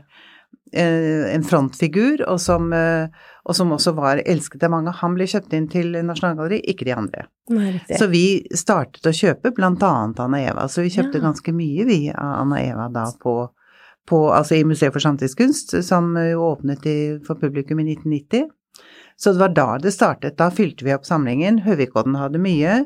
eh, 0.74 1.28
en 1.30 1.46
frontfigur, 1.46 2.26
og 2.26 2.42
som, 2.42 2.72
eh, 2.74 3.30
og 3.46 3.58
som, 3.58 3.76
også 3.76 3.94
var 4.00 4.24
elsket 4.26 4.66
av 4.66 4.74
mange. 4.74 4.96
Han 5.04 5.18
ble 5.18 5.30
kjøpt 5.30 5.54
inn 5.58 5.70
til 5.72 5.94
Nasjonalgalleriet, 6.00 6.66
ikke 6.74 6.90
de 6.90 6.98
andre. 6.98 7.28
Nei, 7.54 7.78
så 7.94 8.10
vi 8.12 8.26
startet 8.58 9.06
å 9.06 9.16
kjøpe 9.16 9.54
blant 9.56 9.86
annet 9.86 10.26
Anna 10.26 10.42
Eva. 10.42 10.66
Så 10.72 10.84
vi 10.88 10.92
kjøpte 10.98 11.22
ganske 11.24 11.54
mye, 11.56 11.86
vi, 11.88 12.02
av 12.12 12.42
Anna 12.42 12.64
Eva 12.66 12.90
da 12.92 13.06
på, 13.22 13.40
på 14.10 14.26
altså 14.34 14.58
i 14.58 14.66
Museet 14.68 14.96
for 14.96 15.06
samtidskunst, 15.06 15.78
som 15.86 16.16
jo 16.18 16.50
åpnet 16.50 16.90
i, 16.90 17.00
for 17.30 17.38
publikum 17.40 17.86
i 17.86 17.92
1990. 17.94 18.50
Så 19.18 19.34
det 19.34 19.42
var 19.42 19.54
da 19.58 19.68
det 19.82 19.92
startet. 19.96 20.38
Da 20.38 20.52
fylte 20.54 20.86
vi 20.86 20.94
opp 20.94 21.08
samlingen. 21.08 21.64
Høvikodden 21.66 22.18
hadde 22.20 22.42
mye, 22.42 22.84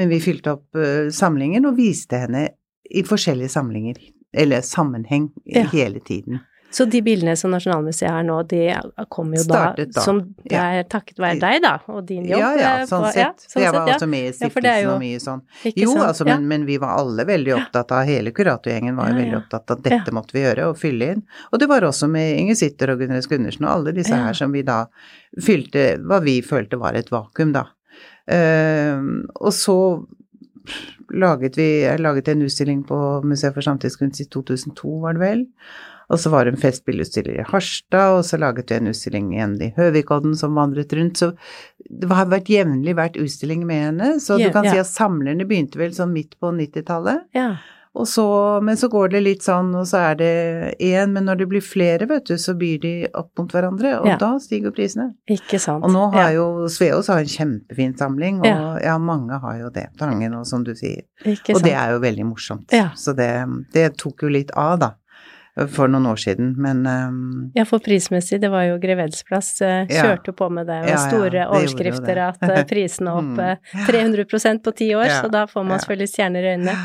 men 0.00 0.08
vi 0.12 0.20
fylte 0.24 0.56
opp 0.56 0.78
uh, 0.78 1.10
samlingen 1.12 1.68
og 1.68 1.76
viste 1.76 2.22
henne 2.24 2.46
i 2.84 3.04
forskjellige 3.04 3.52
samlinger, 3.52 4.00
eller 4.36 4.64
sammenheng, 4.64 5.30
ja. 5.44 5.66
hele 5.72 6.00
tiden. 6.04 6.40
Så 6.74 6.84
de 6.90 6.98
bildene 7.06 7.36
som 7.38 7.52
Nasjonalmuseet 7.54 8.10
har 8.10 8.24
nå, 8.26 8.40
de 8.50 8.64
kommer 9.12 9.38
jo 9.38 9.44
da, 9.46 9.60
da, 9.78 10.02
som 10.02 10.16
det 10.42 10.58
er 10.58 10.86
takket 10.90 11.20
være 11.22 11.38
deg, 11.38 11.60
da, 11.62 11.74
og 11.86 12.00
din 12.08 12.24
jobb? 12.26 12.40
Ja, 12.40 12.48
ja, 12.58 12.72
eh, 12.80 12.86
sånn 12.90 13.06
sett. 13.14 13.44
Ja, 13.44 13.50
sånn 13.52 13.62
jeg 13.62 13.74
var 13.76 13.90
også 13.94 14.08
med 14.10 14.26
i 14.26 14.32
stiftelsen 14.34 14.80
jo, 14.82 14.88
og 14.96 15.04
mye 15.04 15.20
sånn. 15.22 15.44
Jo, 15.70 15.92
sant? 15.92 16.02
altså, 16.08 16.26
men, 16.26 16.48
men, 16.50 16.64
vi 16.66 16.80
var 16.82 16.96
alle 16.98 17.28
veldig 17.28 17.54
opptatt 17.60 17.94
av, 17.94 18.02
hele 18.10 18.32
kuratorgjengen 18.34 18.98
var 18.98 19.14
veldig 19.14 19.38
opptatt 19.38 19.70
av 19.70 19.78
at 19.78 19.86
dette 19.86 20.16
måtte 20.18 20.34
vi 20.34 20.42
gjøre, 20.42 20.66
og 20.72 20.80
fylle 20.80 21.12
inn. 21.14 21.22
Og 21.52 21.62
det 21.62 21.70
var 21.70 21.86
også 21.86 22.10
med 22.10 22.40
Inger 22.40 22.58
Sitter 22.58 22.96
og 22.96 23.04
Gunnes 23.04 23.30
Gundersen 23.30 23.68
og 23.68 23.72
alle 23.76 23.94
disse 23.94 24.18
her 24.26 24.34
som 24.34 24.58
vi 24.58 24.66
da 24.66 24.80
fylte 25.46 25.86
hva 26.02 26.18
vi 26.26 26.40
følte 26.42 26.82
var 26.82 26.98
et 26.98 27.14
vakuum, 27.14 27.54
da. 27.54 27.68
Uh, 28.26 28.98
og 29.36 29.52
så 29.54 29.78
laget 31.12 31.58
vi 31.60 31.66
Jeg 31.84 32.00
laget 32.00 32.30
en 32.32 32.42
utstilling 32.46 32.78
på 32.88 32.96
Museet 33.28 33.52
for 33.54 33.62
samtidskunst 33.62 34.24
i 34.24 34.30
2002, 34.32 34.94
var 35.04 35.14
det 35.14 35.22
vel. 35.22 35.44
Og 36.12 36.20
så 36.20 36.32
var 36.32 36.50
hun 36.50 36.58
festspillutstiller 36.60 37.40
i 37.40 37.46
Harstad, 37.48 38.18
og 38.18 38.24
så 38.28 38.40
laget 38.40 38.70
vi 38.70 38.78
en 38.78 38.90
utstilling 38.92 39.30
igjen 39.34 39.54
i 39.64 39.70
Høvikodden 39.76 40.34
som 40.38 40.58
vandret 40.58 40.92
rundt. 40.96 41.20
Så 41.20 41.32
det 41.88 42.10
har 42.12 42.28
vært 42.32 42.50
jevnlig 42.52 42.96
vært 42.98 43.20
utstilling 43.20 43.64
med 43.68 43.86
henne. 43.88 44.10
Så 44.20 44.38
yeah, 44.38 44.48
du 44.48 44.56
kan 44.56 44.68
yeah. 44.68 44.76
si 44.76 44.84
at 44.84 44.92
samlerne 44.92 45.48
begynte 45.48 45.80
vel 45.80 45.94
sånn 45.96 46.12
midt 46.14 46.36
på 46.40 46.52
90-tallet. 46.54 47.24
Yeah. 47.36 47.62
Og 47.94 48.08
så, 48.10 48.26
men 48.66 48.74
så 48.76 48.88
går 48.90 49.12
det 49.12 49.20
litt 49.22 49.44
sånn, 49.46 49.68
og 49.78 49.84
så 49.86 50.00
er 50.10 50.16
det 50.18 50.30
én, 50.82 51.12
men 51.14 51.28
når 51.28 51.44
det 51.44 51.46
blir 51.52 51.62
flere, 51.62 52.08
vet 52.10 52.26
du, 52.26 52.34
så 52.42 52.56
byr 52.58 52.80
de 52.82 52.94
opp 53.14 53.30
mot 53.38 53.54
hverandre, 53.54 53.92
og 54.00 54.08
ja. 54.10 54.16
da 54.18 54.32
stiger 54.42 54.74
prisene. 54.74 55.12
Ikke 55.30 55.60
sant. 55.62 55.86
Og 55.86 55.94
nå 55.94 56.08
har 56.16 56.32
ja. 56.32 56.40
jo 56.40 56.66
Sveås 56.74 57.12
har 57.12 57.22
en 57.22 57.30
kjempefin 57.30 57.94
samling, 57.98 58.42
og 58.42 58.50
ja. 58.50 58.58
ja. 58.82 58.96
mange 58.98 59.38
har 59.38 59.60
jo 59.60 59.70
det. 59.74 59.86
Tangen 60.00 60.34
og 60.34 60.42
som 60.50 60.66
du 60.66 60.72
sier. 60.74 61.06
Ikke 61.22 61.54
og 61.54 61.60
sant. 61.60 61.68
det 61.68 61.76
er 61.84 61.94
jo 61.94 62.02
veldig 62.02 62.26
morsomt. 62.32 62.74
Så 62.98 63.14
det, 63.14 63.30
det 63.76 63.92
tok 64.02 64.26
jo 64.26 64.34
litt 64.40 64.50
av, 64.58 64.74
da 64.82 64.90
for 65.54 65.90
noen 65.90 66.06
år 66.10 66.18
siden, 66.18 66.54
men 66.58 66.82
um, 66.86 67.50
Ja, 67.54 67.62
for 67.68 67.82
prismessig, 67.82 68.40
det 68.42 68.50
var 68.50 68.64
jo 68.66 68.78
Greveds 68.82 69.22
plass, 69.26 69.52
uh, 69.62 69.86
kjørte 69.86 70.32
ja, 70.32 70.36
på 70.40 70.48
med 70.50 70.66
det, 70.66 70.80
og 70.82 70.90
ja, 70.90 70.98
store 71.06 71.38
ja, 71.44 71.46
overskrifter 71.54 72.20
at 72.26 72.42
uh, 72.42 72.58
prisene 72.70 73.14
opp 73.14 73.38
uh, 73.38 73.86
300% 73.86 74.64
på 74.64 74.74
ti 74.74 74.90
år, 74.98 75.12
så 75.14 75.30
da 75.30 75.44
får 75.50 75.66
man 75.68 75.78
selvfølgelig 75.78 76.10
stjerner 76.10 76.48
i 76.48 76.52
øynene. 76.56 76.76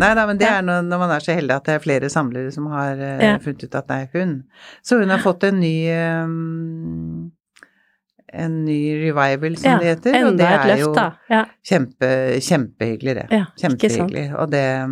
Nei 0.00 0.10
da, 0.16 0.24
men 0.28 0.38
det 0.40 0.48
er 0.48 0.62
når, 0.64 1.00
man 1.00 1.10
er 1.12 1.24
så 1.24 1.34
heldig 1.36 1.56
at 1.56 1.66
det 1.66 1.74
er 1.76 1.82
flere 1.84 2.08
samlere 2.12 2.52
som 2.54 2.68
har 2.72 3.00
funnet 3.42 3.66
ut 3.66 3.74
at 3.76 3.88
det 3.88 3.98
er 3.98 4.14
hun. 4.14 4.38
Så 4.86 4.96
hun 5.00 5.12
har 5.12 5.20
fått 5.20 5.44
en 5.48 5.58
ny 5.60 5.74
um, 5.92 7.30
en 8.30 8.54
ny 8.64 8.78
revival, 9.00 9.56
som 9.60 9.74
ja, 9.74 9.78
det 9.80 9.90
heter. 9.90 10.16
Og 10.28 10.38
det 10.38 10.46
er 10.46 10.66
løft, 10.70 11.00
jo 11.28 11.40
kjempe, 11.66 12.10
kjempehyggelig, 12.46 13.16
det. 13.18 13.26
Ja, 13.34 13.48
kjempehyggelig. 13.60 14.26
Og 14.38 14.52
det 14.54 14.64
Eh, 14.64 14.88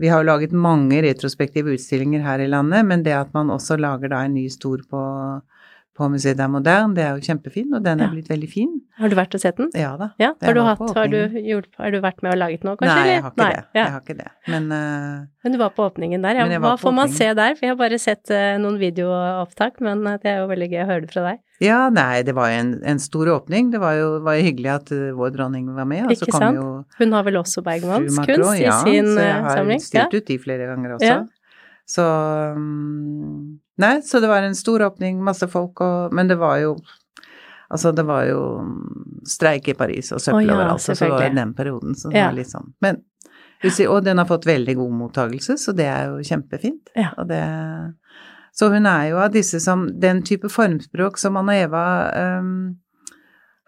vi 0.00 0.08
har 0.10 0.20
jo 0.20 0.28
laget 0.28 0.52
mange 0.52 1.00
retrospektive 1.02 1.72
utstillinger 1.72 2.24
her 2.24 2.44
i 2.44 2.48
landet, 2.50 2.84
men 2.84 3.04
det 3.04 3.14
at 3.16 3.32
man 3.34 3.50
også 3.54 3.78
lager 3.80 4.10
da 4.12 4.24
en 4.26 4.34
ny 4.36 4.48
stor 4.52 4.82
på, 4.90 5.00
på 5.98 6.06
Museet 6.12 6.38
der 6.38 6.50
Moderne, 6.50 6.94
det 6.94 7.02
er 7.04 7.16
jo 7.16 7.24
kjempefin, 7.26 7.72
og 7.74 7.82
den 7.82 7.98
er 7.98 8.06
ja. 8.06 8.12
blitt 8.14 8.30
veldig 8.30 8.48
fin. 8.50 8.70
Har 8.98 9.10
du 9.10 9.16
vært 9.18 9.34
og 9.34 9.42
sett 9.42 9.58
den? 9.58 9.70
Ja 9.78 9.90
da. 9.98 10.10
Ja, 10.22 10.30
har, 10.44 10.54
du 10.54 10.60
hatt, 10.62 10.82
har, 10.94 11.10
du 11.10 11.38
gjort, 11.42 11.68
har, 11.78 11.90
du 11.94 11.98
vært 12.04 12.22
med 12.22 12.34
og 12.34 12.38
laget 12.40 12.66
noe, 12.66 12.78
kanskje? 12.78 12.94
Nei, 12.94 13.08
jeg 13.10 13.24
har 13.24 13.32
ikke 13.32 13.42
Nei, 13.42 13.50
det. 13.50 13.64
Jeg 13.78 13.94
har 13.94 14.04
ikke 14.04 14.16
det. 14.20 14.30
Men, 14.54 14.70
uh, 14.70 15.44
men 15.44 15.54
du 15.54 15.60
var 15.60 15.74
på 15.74 15.88
åpningen 15.88 16.24
der, 16.24 16.40
ja. 16.40 16.62
Hva 16.62 16.76
får 16.80 16.96
man 16.96 17.12
se 17.14 17.28
der? 17.34 17.58
For 17.58 17.66
jeg 17.66 17.74
har 17.74 17.80
bare 17.80 18.00
sett 18.02 18.32
uh, 18.34 18.54
noen 18.62 18.78
videoopptak, 18.80 19.82
men 19.84 20.06
det 20.22 20.32
er 20.32 20.42
jo 20.42 20.48
veldig 20.52 20.70
gøy 20.72 20.80
å 20.84 20.88
høre 20.92 21.04
det 21.06 21.12
fra 21.14 21.26
deg. 21.26 21.44
Ja, 21.62 21.78
nei, 21.90 22.22
det 22.22 22.36
var 22.38 22.54
en, 22.54 22.76
en 22.86 23.02
stor 23.02 23.30
åpning. 23.34 23.72
Det 23.74 23.82
var 23.82 23.96
jo, 23.98 24.10
var 24.26 24.38
jo 24.38 24.46
hyggelig 24.46 24.74
at 24.76 24.92
uh, 24.94 25.08
vår 25.18 25.34
dronning 25.34 25.70
var 25.74 25.88
med. 25.90 26.12
Ikke 26.14 26.30
sant. 26.30 26.58
Jo, 26.58 26.68
Hun 27.00 27.16
har 27.18 27.26
vel 27.26 27.40
også 27.42 27.66
Bergmanns 27.66 28.18
kunst 28.22 28.52
i 28.54 28.68
ja, 28.68 28.78
sin 28.86 29.10
samling? 29.14 29.80
Ja, 29.82 29.82
så 29.82 29.96
jeg 29.98 30.04
har 30.06 30.12
stilt 30.12 30.14
ut 30.14 30.30
de 30.30 30.38
flere 30.42 30.70
ganger 30.70 30.98
også. 31.00 31.10
Ja. 31.10 31.24
Så 31.88 32.04
um, 32.54 33.58
Nei, 33.78 33.98
så 34.02 34.20
det 34.22 34.30
var 34.30 34.42
en 34.42 34.56
stor 34.58 34.82
åpning, 34.88 35.20
masse 35.24 35.46
folk 35.50 35.80
og 35.84 36.14
Men 36.14 36.30
det 36.30 36.38
var 36.40 36.58
jo 36.64 36.78
Altså, 37.68 37.92
det 37.92 38.06
var 38.08 38.24
jo 38.24 38.40
streik 39.28 39.66
i 39.68 39.74
Paris 39.76 40.08
og 40.16 40.22
søppel 40.24 40.46
oh, 40.46 40.46
ja, 40.46 40.54
overalt, 40.56 40.80
så 40.80 40.94
det 40.96 41.10
var 41.12 41.34
den 41.36 41.50
perioden, 41.54 41.92
så 42.00 42.08
det 42.08 42.22
var 42.24 42.36
litt 42.36 42.50
sånn 42.50 42.72
Men 42.84 43.04
og 43.90 44.04
den 44.06 44.20
har 44.22 44.26
fått 44.28 44.46
veldig 44.46 44.76
god 44.78 44.92
mottagelse, 44.94 45.56
så 45.58 45.72
det 45.74 45.88
er 45.90 46.12
jo 46.12 46.20
kjempefint. 46.22 46.92
Ja. 46.94 47.10
Det 47.26 47.40
så 48.58 48.68
hun 48.72 48.86
er 48.90 49.08
jo 49.12 49.20
av 49.22 49.32
disse 49.34 49.60
som 49.62 49.86
Den 50.00 50.22
type 50.26 50.50
formspråk 50.50 51.18
som 51.20 51.36
Anna 51.38 51.54
Eva 51.58 51.82
um, 52.40 52.78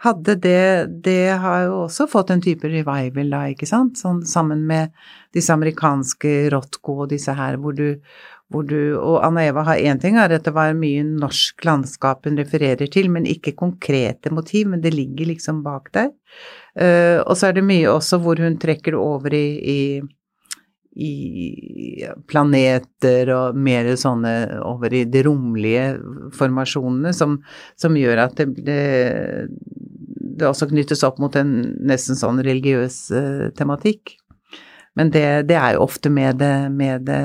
hadde, 0.01 0.35
det, 0.41 0.87
det 1.05 1.37
har 1.43 1.67
jo 1.67 1.75
også 1.85 2.07
fått 2.09 2.31
en 2.33 2.41
type 2.41 2.65
revival 2.65 3.35
da, 3.35 3.43
ikke 3.53 3.69
sant, 3.69 4.01
sånn 4.01 4.23
sammen 4.27 4.63
med 4.67 4.95
disse 5.37 5.53
amerikanske 5.53 6.33
Rotko 6.55 7.03
og 7.05 7.11
disse 7.11 7.35
her, 7.37 7.59
hvor 7.61 7.77
du, 7.77 8.01
hvor 8.51 8.67
du 8.67 8.99
Og 8.99 9.21
Anna 9.25 9.45
Eva 9.47 9.63
har 9.69 9.79
én 9.79 10.01
ting, 10.03 10.17
er 10.19 10.33
at 10.35 10.47
det 10.47 10.55
var 10.55 10.75
mye 10.75 11.05
norsk 11.07 11.65
landskap 11.65 12.27
hun 12.27 12.39
refererer 12.39 12.91
til, 12.91 13.11
men 13.11 13.29
ikke 13.29 13.55
konkrete 13.59 14.33
motiv, 14.35 14.69
men 14.73 14.83
det 14.83 14.95
ligger 14.95 15.31
liksom 15.31 15.63
bak 15.63 15.93
der. 15.95 16.11
Uh, 16.75 17.23
og 17.27 17.37
så 17.39 17.51
er 17.51 17.59
det 17.59 17.67
mye 17.67 17.91
også 17.91 18.19
hvor 18.23 18.41
hun 18.43 18.59
trekker 18.59 18.97
det 18.97 19.03
over 19.03 19.35
i, 19.35 19.47
i 19.59 19.81
i 20.91 22.05
planeter 22.27 23.31
og 23.31 23.59
mer 23.59 23.93
sånne 23.99 24.33
over 24.67 24.93
i 24.95 25.05
de 25.07 25.23
romlige 25.23 25.85
formasjonene 26.35 27.13
som, 27.15 27.39
som 27.79 27.95
gjør 27.97 28.25
at 28.25 28.41
det, 28.41 28.49
det, 28.67 28.81
det, 30.19 30.49
også 30.49 30.67
knyttes 30.73 31.05
opp 31.07 31.21
mot 31.23 31.37
en 31.39 31.77
nesten 31.87 32.19
sånn 32.19 32.43
religiøs 32.43 32.99
uh, 33.15 33.47
tematikk. 33.57 34.17
Men 34.99 35.13
det, 35.15 35.25
det, 35.47 35.55
er 35.55 35.77
jo 35.77 35.85
ofte 35.85 36.11
med 36.11 36.41
det, 36.43 36.55
med 36.75 37.07
det 37.07 37.21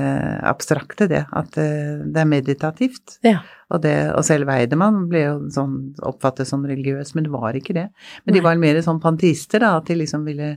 abstrakte, 0.46 1.08
det. 1.10 1.24
At 1.34 1.56
det, 1.58 1.70
det 2.14 2.22
er 2.22 2.30
meditativt. 2.30 3.18
Ja. 3.26 3.40
Og, 3.74 3.88
og, 3.88 4.22
selv 4.28 4.46
Weidemann 4.52 5.08
ble 5.10 5.24
jo 5.24 5.36
sånn 5.54 5.80
oppfattet 6.06 6.48
som 6.50 6.66
religiøs, 6.68 7.16
men 7.18 7.26
det 7.26 7.34
var 7.34 7.58
ikke 7.58 7.74
det. 7.78 7.88
Men 8.24 8.36
Nei. 8.36 8.38
de 8.38 8.46
var 8.46 8.62
mer 8.62 8.80
sånn 8.86 9.02
pantister, 9.02 9.64
da, 9.66 9.80
at 9.80 9.90
de 9.90 9.98
liksom 10.04 10.28
ville 10.30 10.54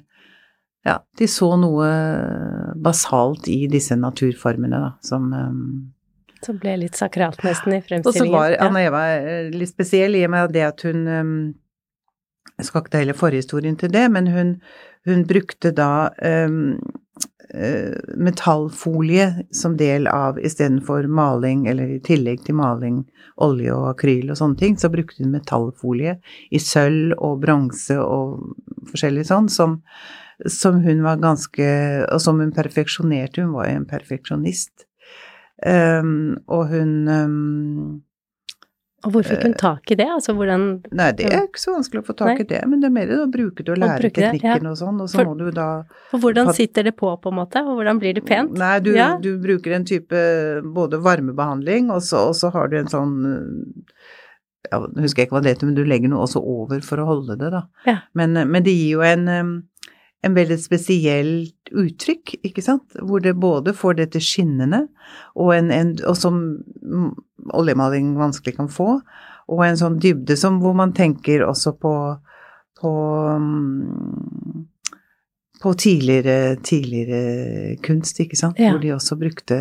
ja, 0.86 0.98
de 1.18 1.28
så 1.28 1.52
noe 1.58 1.86
basalt 2.80 3.48
i 3.50 3.64
disse 3.70 3.96
naturformene, 3.98 4.78
da, 4.78 4.90
som 5.04 5.32
um, 5.32 5.62
Som 6.44 6.60
ble 6.62 6.76
litt 6.84 6.98
sakralt 6.98 7.42
nesten 7.44 7.74
i 7.74 7.80
fremstillingen. 7.82 8.06
Og 8.06 8.14
så 8.14 8.28
var 8.30 8.54
Anna 8.62 8.84
Eva 8.86 9.02
eh, 9.16 9.48
litt 9.52 9.72
spesiell 9.72 10.14
i 10.16 10.22
og 10.26 10.32
med 10.36 10.54
det 10.54 10.62
at 10.68 10.84
hun 10.86 11.02
um, 11.08 11.32
Jeg 12.54 12.68
skal 12.68 12.84
ikke 12.84 12.94
ta 12.94 13.02
hele 13.02 13.16
forhistorien 13.18 13.76
til 13.78 13.90
det, 13.94 14.06
men 14.14 14.30
hun, 14.32 14.54
hun 15.06 15.26
brukte 15.28 15.70
da 15.76 16.08
um, 16.24 16.78
metallfolie 18.16 19.44
som 19.50 19.76
del 19.76 20.06
av 20.06 20.38
istedenfor 20.40 21.06
maling, 21.08 21.66
eller 21.66 21.94
i 21.94 22.00
tillegg 22.04 22.44
til 22.44 22.58
maling, 22.58 23.02
olje 23.40 23.72
og 23.72 23.86
akryl 23.94 24.30
og 24.30 24.38
sånne 24.40 24.58
ting, 24.60 24.76
så 24.76 24.90
brukte 24.92 25.24
hun 25.24 25.32
metallfolie 25.32 26.18
i 26.50 26.60
sølv 26.60 27.14
og 27.16 27.40
bronse 27.44 27.96
og 28.02 28.52
forskjellig 28.90 29.24
sånn, 29.30 29.48
som, 29.52 29.78
som 30.44 30.82
hun 30.84 31.02
var 31.06 31.22
ganske 31.22 31.70
Og 32.12 32.20
som 32.22 32.40
hun 32.40 32.52
perfeksjonerte. 32.54 33.42
Hun 33.42 33.56
var 33.56 33.70
jo 33.70 33.78
en 33.80 33.88
perfeksjonist. 33.88 34.84
Um, 35.66 36.38
og 36.46 36.68
hun 36.70 36.92
um, 37.08 38.02
og 39.06 39.12
hvor 39.14 39.22
fikk 39.22 39.44
hun 39.46 39.52
tak 39.54 39.92
i 39.94 39.96
det? 39.98 40.08
Altså 40.10 40.32
hvordan 40.34 40.62
Nei, 40.98 41.12
det 41.14 41.28
er 41.30 41.44
ikke 41.46 41.60
så 41.62 41.76
vanskelig 41.76 42.00
å 42.02 42.06
få 42.08 42.14
tak 42.18 42.40
i 42.42 42.46
det, 42.50 42.64
men 42.66 42.80
det 42.82 42.88
er 42.88 42.94
mer 42.96 43.12
å 43.14 43.28
bruke 43.30 43.62
det 43.62 43.70
og 43.76 43.78
lære 43.78 44.10
teknikken 44.10 44.66
ja. 44.66 44.72
og 44.72 44.78
sånn, 44.80 44.98
og 45.04 45.10
så 45.12 45.20
for, 45.20 45.30
må 45.30 45.36
du 45.38 45.52
da 45.54 45.68
For 46.10 46.24
hvordan 46.24 46.50
sitter 46.56 46.88
det 46.88 46.96
på, 46.98 47.12
på 47.22 47.30
en 47.30 47.38
måte, 47.38 47.62
og 47.62 47.78
hvordan 47.78 48.00
blir 48.02 48.16
det 48.18 48.24
pent? 48.26 48.56
Nei, 48.58 48.74
du, 48.82 48.90
ja. 48.96 49.12
du 49.22 49.36
bruker 49.42 49.76
en 49.76 49.86
type 49.86 50.24
både 50.74 50.98
varmebehandling, 51.04 51.92
og 51.94 52.02
så, 52.02 52.26
og 52.32 52.34
så 52.40 52.50
har 52.56 52.72
du 52.72 52.80
en 52.80 52.90
sånn 52.90 53.14
jeg 54.68 54.90
husker 55.00 55.24
ikke 55.24 55.36
hva 55.36 55.44
det 55.44 55.54
heter, 55.54 55.70
men 55.70 55.78
du 55.78 55.86
legger 55.86 56.10
noe 56.10 56.26
også 56.26 56.42
over 56.42 56.82
for 56.84 57.00
å 57.00 57.06
holde 57.08 57.38
det, 57.40 57.52
da. 57.54 57.62
Ja. 57.86 58.00
Men, 58.18 58.34
men, 58.34 58.64
det 58.66 58.74
gir 58.74 58.98
jo 58.98 59.04
en, 59.06 59.30
en 60.26 60.34
veldig 60.34 60.58
spesielt 60.58 61.70
uttrykk, 61.70 62.38
ikke 62.46 62.64
sant, 62.64 62.96
hvor 63.06 63.22
det 63.22 63.36
både 63.38 63.74
får 63.76 64.00
dette 64.00 64.22
skinnende, 64.24 64.86
og, 65.38 65.52
en, 65.54 65.70
en, 65.74 65.92
og 66.08 66.16
som 66.18 66.40
oljemaling 67.54 68.16
vanskelig 68.18 68.56
kan 68.56 68.70
få, 68.72 68.96
og 69.48 69.62
en 69.64 69.78
sånn 69.80 70.00
dybde 70.02 70.36
som 70.36 70.58
hvor 70.62 70.74
man 70.76 70.90
tenker 70.96 71.46
også 71.46 71.76
på 71.80 71.94
på, 72.80 72.92
på 75.62 75.72
tidligere, 75.74 76.56
tidligere, 76.62 77.76
kunst, 77.82 78.20
ikke 78.20 78.38
sant, 78.38 78.58
ja. 78.58 78.72
hvor 78.72 78.82
de 78.82 78.92
også 78.94 79.18
brukte 79.18 79.58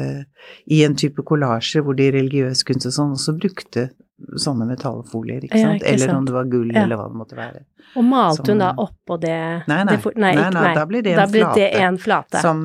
i 0.66 0.84
en 0.86 0.98
type 1.00 1.26
kollasjer 1.26 1.86
hvor 1.86 1.98
de 1.98 2.12
religiøs 2.14 2.62
kunst 2.68 2.90
og 2.92 2.98
sånn 2.98 3.16
også 3.18 3.38
brukte 3.40 3.90
sånne 4.18 4.66
metallfolier, 4.66 5.44
ikke 5.46 5.60
sant, 5.60 5.78
ja, 5.78 5.78
ikke 5.78 5.94
eller 5.94 6.10
sant? 6.10 6.18
om 6.18 6.26
det 6.26 6.34
var 6.34 6.48
gull 6.52 6.72
ja. 6.74 6.84
eller 6.84 6.98
hva 6.98 7.08
det 7.12 7.20
måtte 7.20 7.38
være. 7.38 7.64
Og 7.96 8.06
malte 8.06 8.42
som, 8.42 8.54
hun 8.54 8.62
da 8.64 8.72
oppå 8.82 9.18
det 9.22 9.38
Nei, 9.70 9.82
nei, 9.88 9.94
det 9.94 10.14
nei, 10.16 10.32
nei, 10.36 10.48
nei, 10.56 10.72
da 10.76 10.86
blir 10.90 11.06
det 11.06 11.14
en, 11.14 11.30
blir 11.32 11.46
flate, 11.46 11.60
det 11.60 11.84
en 11.86 12.00
flate, 12.02 12.42
som, 12.42 12.64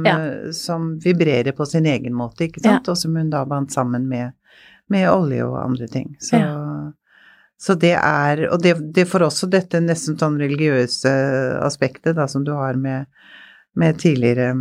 som, 0.56 0.87
vibrerer 1.04 1.54
på 1.56 1.66
sin 1.68 1.87
egen 1.87 2.16
måte, 2.16 2.49
ikke 2.49 2.64
sant, 2.64 2.88
og 2.88 2.99
som 2.99 3.16
hun 3.21 3.30
da 3.32 3.44
bandt 3.49 3.75
sammen 3.76 4.09
med 4.09 4.32
med 4.92 5.11
olje 5.11 5.44
og 5.44 5.56
andre 5.62 5.88
ting. 5.88 6.16
Så, 6.21 6.37
ja. 6.37 6.92
så 7.61 7.75
det 7.75 7.94
er 7.97 8.49
Og 8.52 8.62
det, 8.62 8.75
det, 8.94 9.06
får 9.09 9.23
også 9.28 9.47
dette 9.52 9.80
nesten 9.80 10.18
sånn 10.21 10.40
religiøse 10.40 11.12
aspektet 11.62 12.16
da, 12.18 12.28
som 12.28 12.44
du 12.44 12.52
har 12.56 12.75
med, 12.80 13.06
med 13.78 13.99
tidligere 14.02 14.52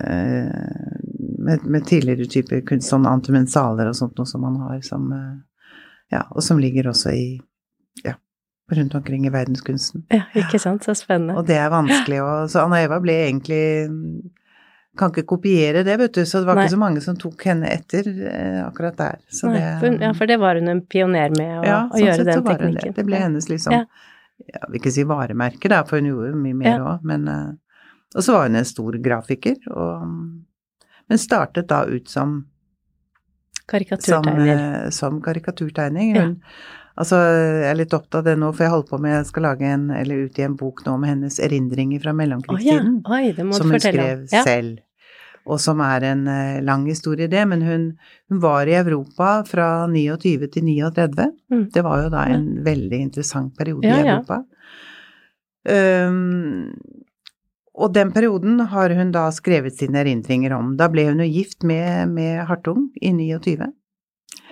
uh, 0.00 0.85
med, 1.46 1.64
med, 1.64 1.86
tidligere 1.88 2.28
typer 2.30 2.62
kunst, 2.66 2.90
sånn 2.92 3.06
antimensaler 3.08 3.90
og 3.90 3.98
sånt 3.98 4.18
noe 4.18 4.28
som 4.28 4.44
man 4.46 4.58
har, 4.66 4.80
som 4.86 5.10
uh, 5.12 5.36
Ja, 6.12 6.22
og 6.30 6.44
som 6.46 6.60
ligger 6.62 6.92
også 6.92 7.14
i 7.14 7.26
Ja, 8.04 8.14
rundt 8.72 8.94
omkring 8.94 9.26
i 9.26 9.32
verdenskunsten. 9.34 10.06
Ja, 10.12 10.26
ikke 10.38 10.60
sant, 10.62 10.86
så 10.86 10.94
spennende. 10.98 11.38
Og 11.38 11.46
det 11.48 11.58
er 11.58 11.70
vanskelig 11.72 12.22
å 12.22 12.32
Så 12.50 12.64
Anna 12.66 12.82
Eva 12.84 13.00
ble 13.02 13.20
egentlig 13.28 13.62
kan 14.96 15.12
ikke 15.12 15.26
kopiere 15.28 15.82
det, 15.84 15.96
vet 16.00 16.14
du, 16.16 16.22
så 16.26 16.40
det 16.40 16.48
var 16.48 16.56
Nei. 16.56 16.66
ikke 16.66 16.72
så 16.72 16.80
mange 16.80 17.02
som 17.04 17.16
tok 17.20 17.42
henne 17.50 17.68
etter 17.68 18.06
eh, 18.08 18.60
akkurat 18.64 18.96
der. 18.96 19.18
Nei, 19.44 19.52
det, 19.52 19.64
for, 19.82 19.96
ja, 20.06 20.12
for 20.16 20.30
det 20.30 20.38
var 20.40 20.60
hun 20.60 20.72
en 20.72 20.82
pioner 20.88 21.34
med 21.36 21.52
å, 21.58 21.62
ja, 21.66 21.80
å 21.90 22.00
gjøre 22.00 22.22
sånn 22.22 22.30
den 22.30 22.46
teknikken. 22.46 22.78
Det. 22.80 22.94
det 22.96 23.04
ble 23.08 23.20
hennes 23.26 23.50
liksom 23.52 23.76
ja. 23.76 23.84
Jeg 24.36 24.68
vil 24.68 24.80
ikke 24.82 24.92
si 24.92 25.04
varemerke, 25.08 25.68
da, 25.72 25.80
for 25.88 26.00
hun 26.00 26.10
gjorde 26.10 26.36
mye 26.36 26.56
mer 26.56 26.82
òg, 26.84 27.04
men 27.08 27.22
uh, 27.24 27.54
Og 28.16 28.24
så 28.24 28.34
var 28.34 28.50
hun 28.50 28.58
en 28.60 28.68
stor 28.68 28.98
grafiker, 29.02 29.56
og 29.72 30.02
Men 31.08 31.20
startet 31.22 31.68
da 31.70 31.84
ut 31.86 32.10
som 32.10 32.40
Karikaturtegner. 33.66 34.58
Som, 34.58 34.86
uh, 34.86 34.90
som 34.94 35.22
karikaturtegning. 35.22 36.16
Hun 36.16 36.34
Altså, 36.96 37.18
jeg 37.20 37.66
er 37.68 37.76
litt 37.76 37.92
opptatt 37.92 38.22
av 38.22 38.28
det 38.30 38.38
nå, 38.40 38.46
for 38.56 38.64
jeg 38.64 38.72
holder 38.72 38.88
på 38.88 38.98
med 39.04 39.10
Jeg 39.18 39.26
skal 39.28 39.44
lage 39.50 39.68
en, 39.68 39.82
eller 39.92 40.22
utgi 40.30 40.46
en 40.46 40.54
bok 40.56 40.78
nå 40.86 40.94
om 40.96 41.02
hennes 41.04 41.34
erindringer 41.44 42.00
fra 42.00 42.14
mellomkrigstiden. 42.16 42.94
Oh, 43.04 43.18
ja. 43.20 43.34
Oi, 43.36 43.50
som 43.58 43.74
hun 43.74 43.82
skrev 43.84 44.22
ja. 44.32 44.44
selv 44.46 44.78
og 45.46 45.60
som 45.62 45.80
er 45.84 46.02
en 46.08 46.24
uh, 46.26 46.58
lang 46.66 46.86
historie, 46.90 47.28
det. 47.30 47.44
Men 47.46 47.62
hun, 47.62 47.86
hun, 48.30 48.40
var 48.42 48.66
i 48.66 48.74
Europa 48.74 49.44
fra 49.46 49.68
29 49.90 50.48
til 50.50 50.66
39. 50.66 51.28
Mm. 51.52 51.64
Det 51.74 51.84
var 51.86 52.02
jo 52.02 52.12
da 52.16 52.24
en 52.34 52.48
ja. 52.56 52.64
veldig 52.66 53.00
interessant 53.04 53.54
periode 53.58 53.86
ja, 53.86 54.00
i 54.00 54.08
Europa. 54.08 54.40
Ja. 55.66 56.08
Um, 56.08 56.74
og 57.76 57.92
den 57.92 58.12
perioden 58.14 58.60
har 58.72 58.92
hun 58.96 59.10
da 59.12 59.26
skrevet 59.34 59.76
sine 59.76 60.00
erindringer 60.00 60.54
om. 60.56 60.74
Da 60.78 60.88
ble 60.92 61.08
hun 61.10 61.20
jo 61.20 61.28
gift 61.28 61.66
med, 61.68 62.08
med 62.14 62.46
Hartung 62.48 62.88
i 62.96 63.12
29. 63.12 63.68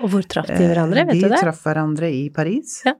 Og 0.03 0.11
hvor 0.13 0.27
traff 0.29 0.51
de 0.51 0.67
hverandre, 0.67 1.07
vet 1.09 1.17
de 1.17 1.23
du 1.23 1.29
det? 1.29 1.39
De 1.39 1.47
traff 1.47 1.63
hverandre 1.65 2.11
i 2.13 2.27
Paris. 2.35 2.83
Ja. 2.85 2.97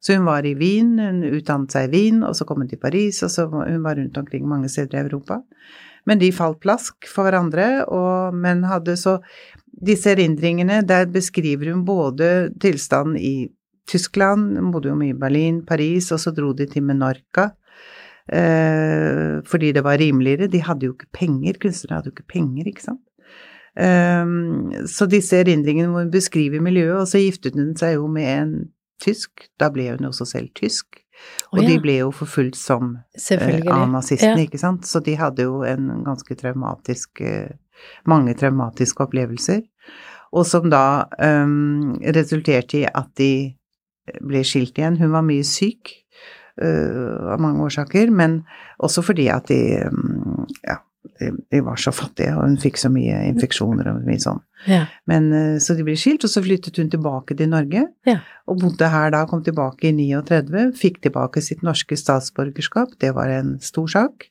Så 0.00 0.14
hun 0.14 0.26
var 0.28 0.46
i 0.46 0.54
Wien, 0.54 0.94
hun 1.00 1.24
utdannet 1.24 1.72
seg 1.74 1.88
i 1.88 1.92
Wien, 1.96 2.22
og 2.26 2.36
så 2.38 2.46
kom 2.46 2.62
hun 2.62 2.70
til 2.70 2.78
Paris, 2.78 3.22
og 3.26 3.32
så 3.32 3.48
hun 3.50 3.82
var 3.82 3.98
rundt 3.98 4.18
omkring 4.20 4.46
mange 4.48 4.70
steder 4.70 5.00
i 5.00 5.04
Europa. 5.06 5.40
Men 6.06 6.20
de 6.20 6.30
falt 6.34 6.60
plask 6.62 7.08
for 7.10 7.26
hverandre, 7.26 7.86
og, 7.90 8.36
men 8.36 8.66
hadde 8.70 8.98
så 9.00 9.20
Disse 9.76 10.08
erindringene, 10.14 10.78
der 10.88 11.04
beskriver 11.12 11.68
hun 11.68 11.82
både 11.84 12.48
tilstanden 12.62 13.18
i 13.20 13.50
Tyskland, 13.84 14.54
bodde 14.72 14.88
jo 14.88 14.94
mye 14.96 15.12
i 15.12 15.18
Berlin, 15.20 15.58
Paris, 15.68 16.08
og 16.16 16.22
så 16.22 16.32
dro 16.32 16.54
de 16.56 16.64
til 16.70 16.86
Menorca. 16.86 17.50
Eh, 18.32 19.42
fordi 19.46 19.72
det 19.72 19.84
var 19.84 19.98
rimeligere. 19.98 20.50
De 20.50 20.62
hadde 20.62 20.86
jo 20.88 20.94
ikke 20.96 21.12
penger, 21.14 21.58
kunstnere 21.62 22.00
hadde 22.00 22.10
jo 22.10 22.16
ikke 22.16 22.32
penger, 22.32 22.66
ikke 22.66 22.86
sant. 22.88 23.02
Um, 23.76 24.72
så 24.88 25.04
disse 25.04 25.36
erindringene 25.36 25.90
hvor 25.92 26.06
hun 26.06 26.10
beskriver 26.10 26.62
miljøet, 26.64 27.02
og 27.02 27.08
så 27.10 27.20
giftet 27.20 27.58
hun 27.58 27.74
seg 27.76 27.98
jo 27.98 28.06
med 28.08 28.30
en 28.32 28.54
tysk, 29.04 29.50
da 29.60 29.68
ble 29.68 29.90
hun 29.90 30.08
også 30.08 30.24
selv 30.30 30.48
tysk. 30.56 31.02
Og 31.52 31.58
oh, 31.58 31.62
ja. 31.62 31.68
de 31.68 31.76
ble 31.84 31.98
jo 31.98 32.08
forfulgt 32.12 32.56
som 32.56 32.94
uh, 32.96 33.44
av 33.72 33.84
nazistene, 33.92 34.40
ja. 34.40 34.48
ikke 34.48 34.60
sant, 34.60 34.88
så 34.88 35.00
de 35.04 35.16
hadde 35.20 35.44
jo 35.44 35.60
en 35.68 36.02
ganske 36.06 36.40
traumatisk 36.40 37.22
uh, 37.24 37.54
Mange 38.08 38.32
traumatiske 38.32 39.04
opplevelser, 39.04 39.58
og 40.32 40.46
som 40.48 40.70
da 40.72 41.04
um, 41.20 41.98
resulterte 42.16 42.78
i 42.78 42.86
at 42.88 43.10
de 43.20 43.52
ble 44.24 44.40
skilt 44.48 44.78
igjen. 44.80 44.96
Hun 44.96 45.12
var 45.12 45.26
mye 45.26 45.44
syk 45.44 45.92
av 46.56 47.40
mange 47.42 47.66
årsaker, 47.66 48.08
men 48.08 48.38
også 48.80 49.02
fordi 49.04 49.26
at 49.28 49.50
de 49.50 49.58
um, 49.84 50.46
ja, 50.64 50.78
de 51.50 51.60
var 51.64 51.78
så 51.80 51.92
fattige, 51.94 52.34
og 52.36 52.44
hun 52.44 52.56
fikk 52.60 52.78
så 52.80 52.90
mye 52.92 53.22
infeksjoner 53.30 53.88
og 53.90 54.04
mye 54.06 54.20
sånn. 54.22 54.40
Ja. 54.68 54.84
Men, 55.08 55.28
eh, 55.32 55.58
så 55.62 55.76
de 55.76 55.84
ble 55.86 55.96
skilt, 55.98 56.24
og 56.26 56.32
så 56.32 56.42
flyttet 56.44 56.80
hun 56.80 56.90
tilbake 56.92 57.36
til 57.38 57.50
Norge. 57.52 57.86
Ja. 58.08 58.18
Og 58.50 58.60
bodde 58.62 58.90
her 58.92 59.12
da, 59.14 59.24
kom 59.30 59.44
tilbake 59.46 59.90
i 59.90 59.94
39, 59.96 60.72
fikk 60.76 61.00
tilbake 61.06 61.42
sitt 61.44 61.64
norske 61.66 61.96
statsborgerskap. 61.98 62.96
Det 63.00 63.14
var 63.16 63.32
en 63.32 63.56
stor 63.64 63.88
sak. 63.92 64.28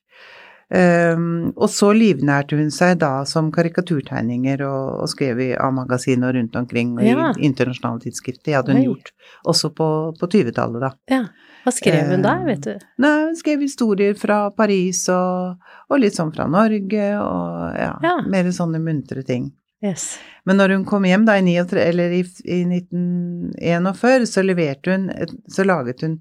Um, 0.65 1.51
og 1.54 1.69
så 1.69 1.91
livnærte 1.93 2.58
hun 2.58 2.71
seg 2.73 2.95
da 3.04 3.19
som 3.30 3.51
karikaturtegninger 3.54 4.63
og, 4.65 5.04
og 5.04 5.12
skrev 5.12 5.41
i 5.43 5.51
A-magasinet 5.62 6.25
og 6.32 6.39
rundt 6.39 6.56
omkring 6.58 6.95
ja. 7.06 7.30
i 7.38 7.45
internasjonale 7.45 8.01
tidsskrifter. 8.01 8.47
Det 8.49 8.56
hadde 8.58 8.73
hun 8.73 8.82
Oi. 8.82 8.88
gjort 8.88 9.12
også 9.54 9.69
på, 9.78 9.89
på 10.17 10.32
20-tallet, 10.34 10.88
da. 10.88 10.91
Ja. 11.12 11.21
Hva 11.65 11.73
skrev 11.73 12.12
hun 12.13 12.25
da, 12.25 12.36
vet 12.45 12.65
du? 12.65 12.73
Nei, 13.01 13.13
hun 13.28 13.38
skrev 13.38 13.62
historier 13.65 14.17
fra 14.17 14.39
Paris 14.54 15.04
og, 15.13 15.62
og 15.89 16.01
litt 16.01 16.17
sånn 16.17 16.34
fra 16.34 16.45
Norge 16.49 17.08
og 17.21 17.78
ja, 17.78 17.93
ja. 18.06 18.17
mer 18.30 18.49
sånne 18.54 18.82
muntre 18.82 19.25
ting. 19.25 19.51
Yes. 19.86 20.15
Men 20.45 20.58
når 20.62 20.75
hun 20.75 20.86
kom 20.89 21.06
hjem 21.06 21.25
da 21.28 21.38
i, 21.38 21.45
39, 21.45 21.82
eller 21.82 22.13
i, 22.13 22.21
i 22.45 22.62
1941, 22.80 24.30
så 24.30 24.41
leverte 24.45 24.95
hun 24.95 25.10
Så 25.51 25.65
laget 25.67 26.01
hun 26.01 26.15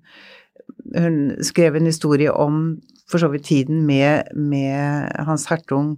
Hun 0.97 1.21
skrev 1.45 1.77
en 1.79 1.87
historie 1.87 2.33
om 2.33 2.81
for 3.15 3.23
så 3.23 3.31
vidt 3.31 3.47
tiden 3.47 3.85
med, 3.87 4.35
med 4.35 5.11
Hans 5.29 5.47
Hertung 5.51 5.95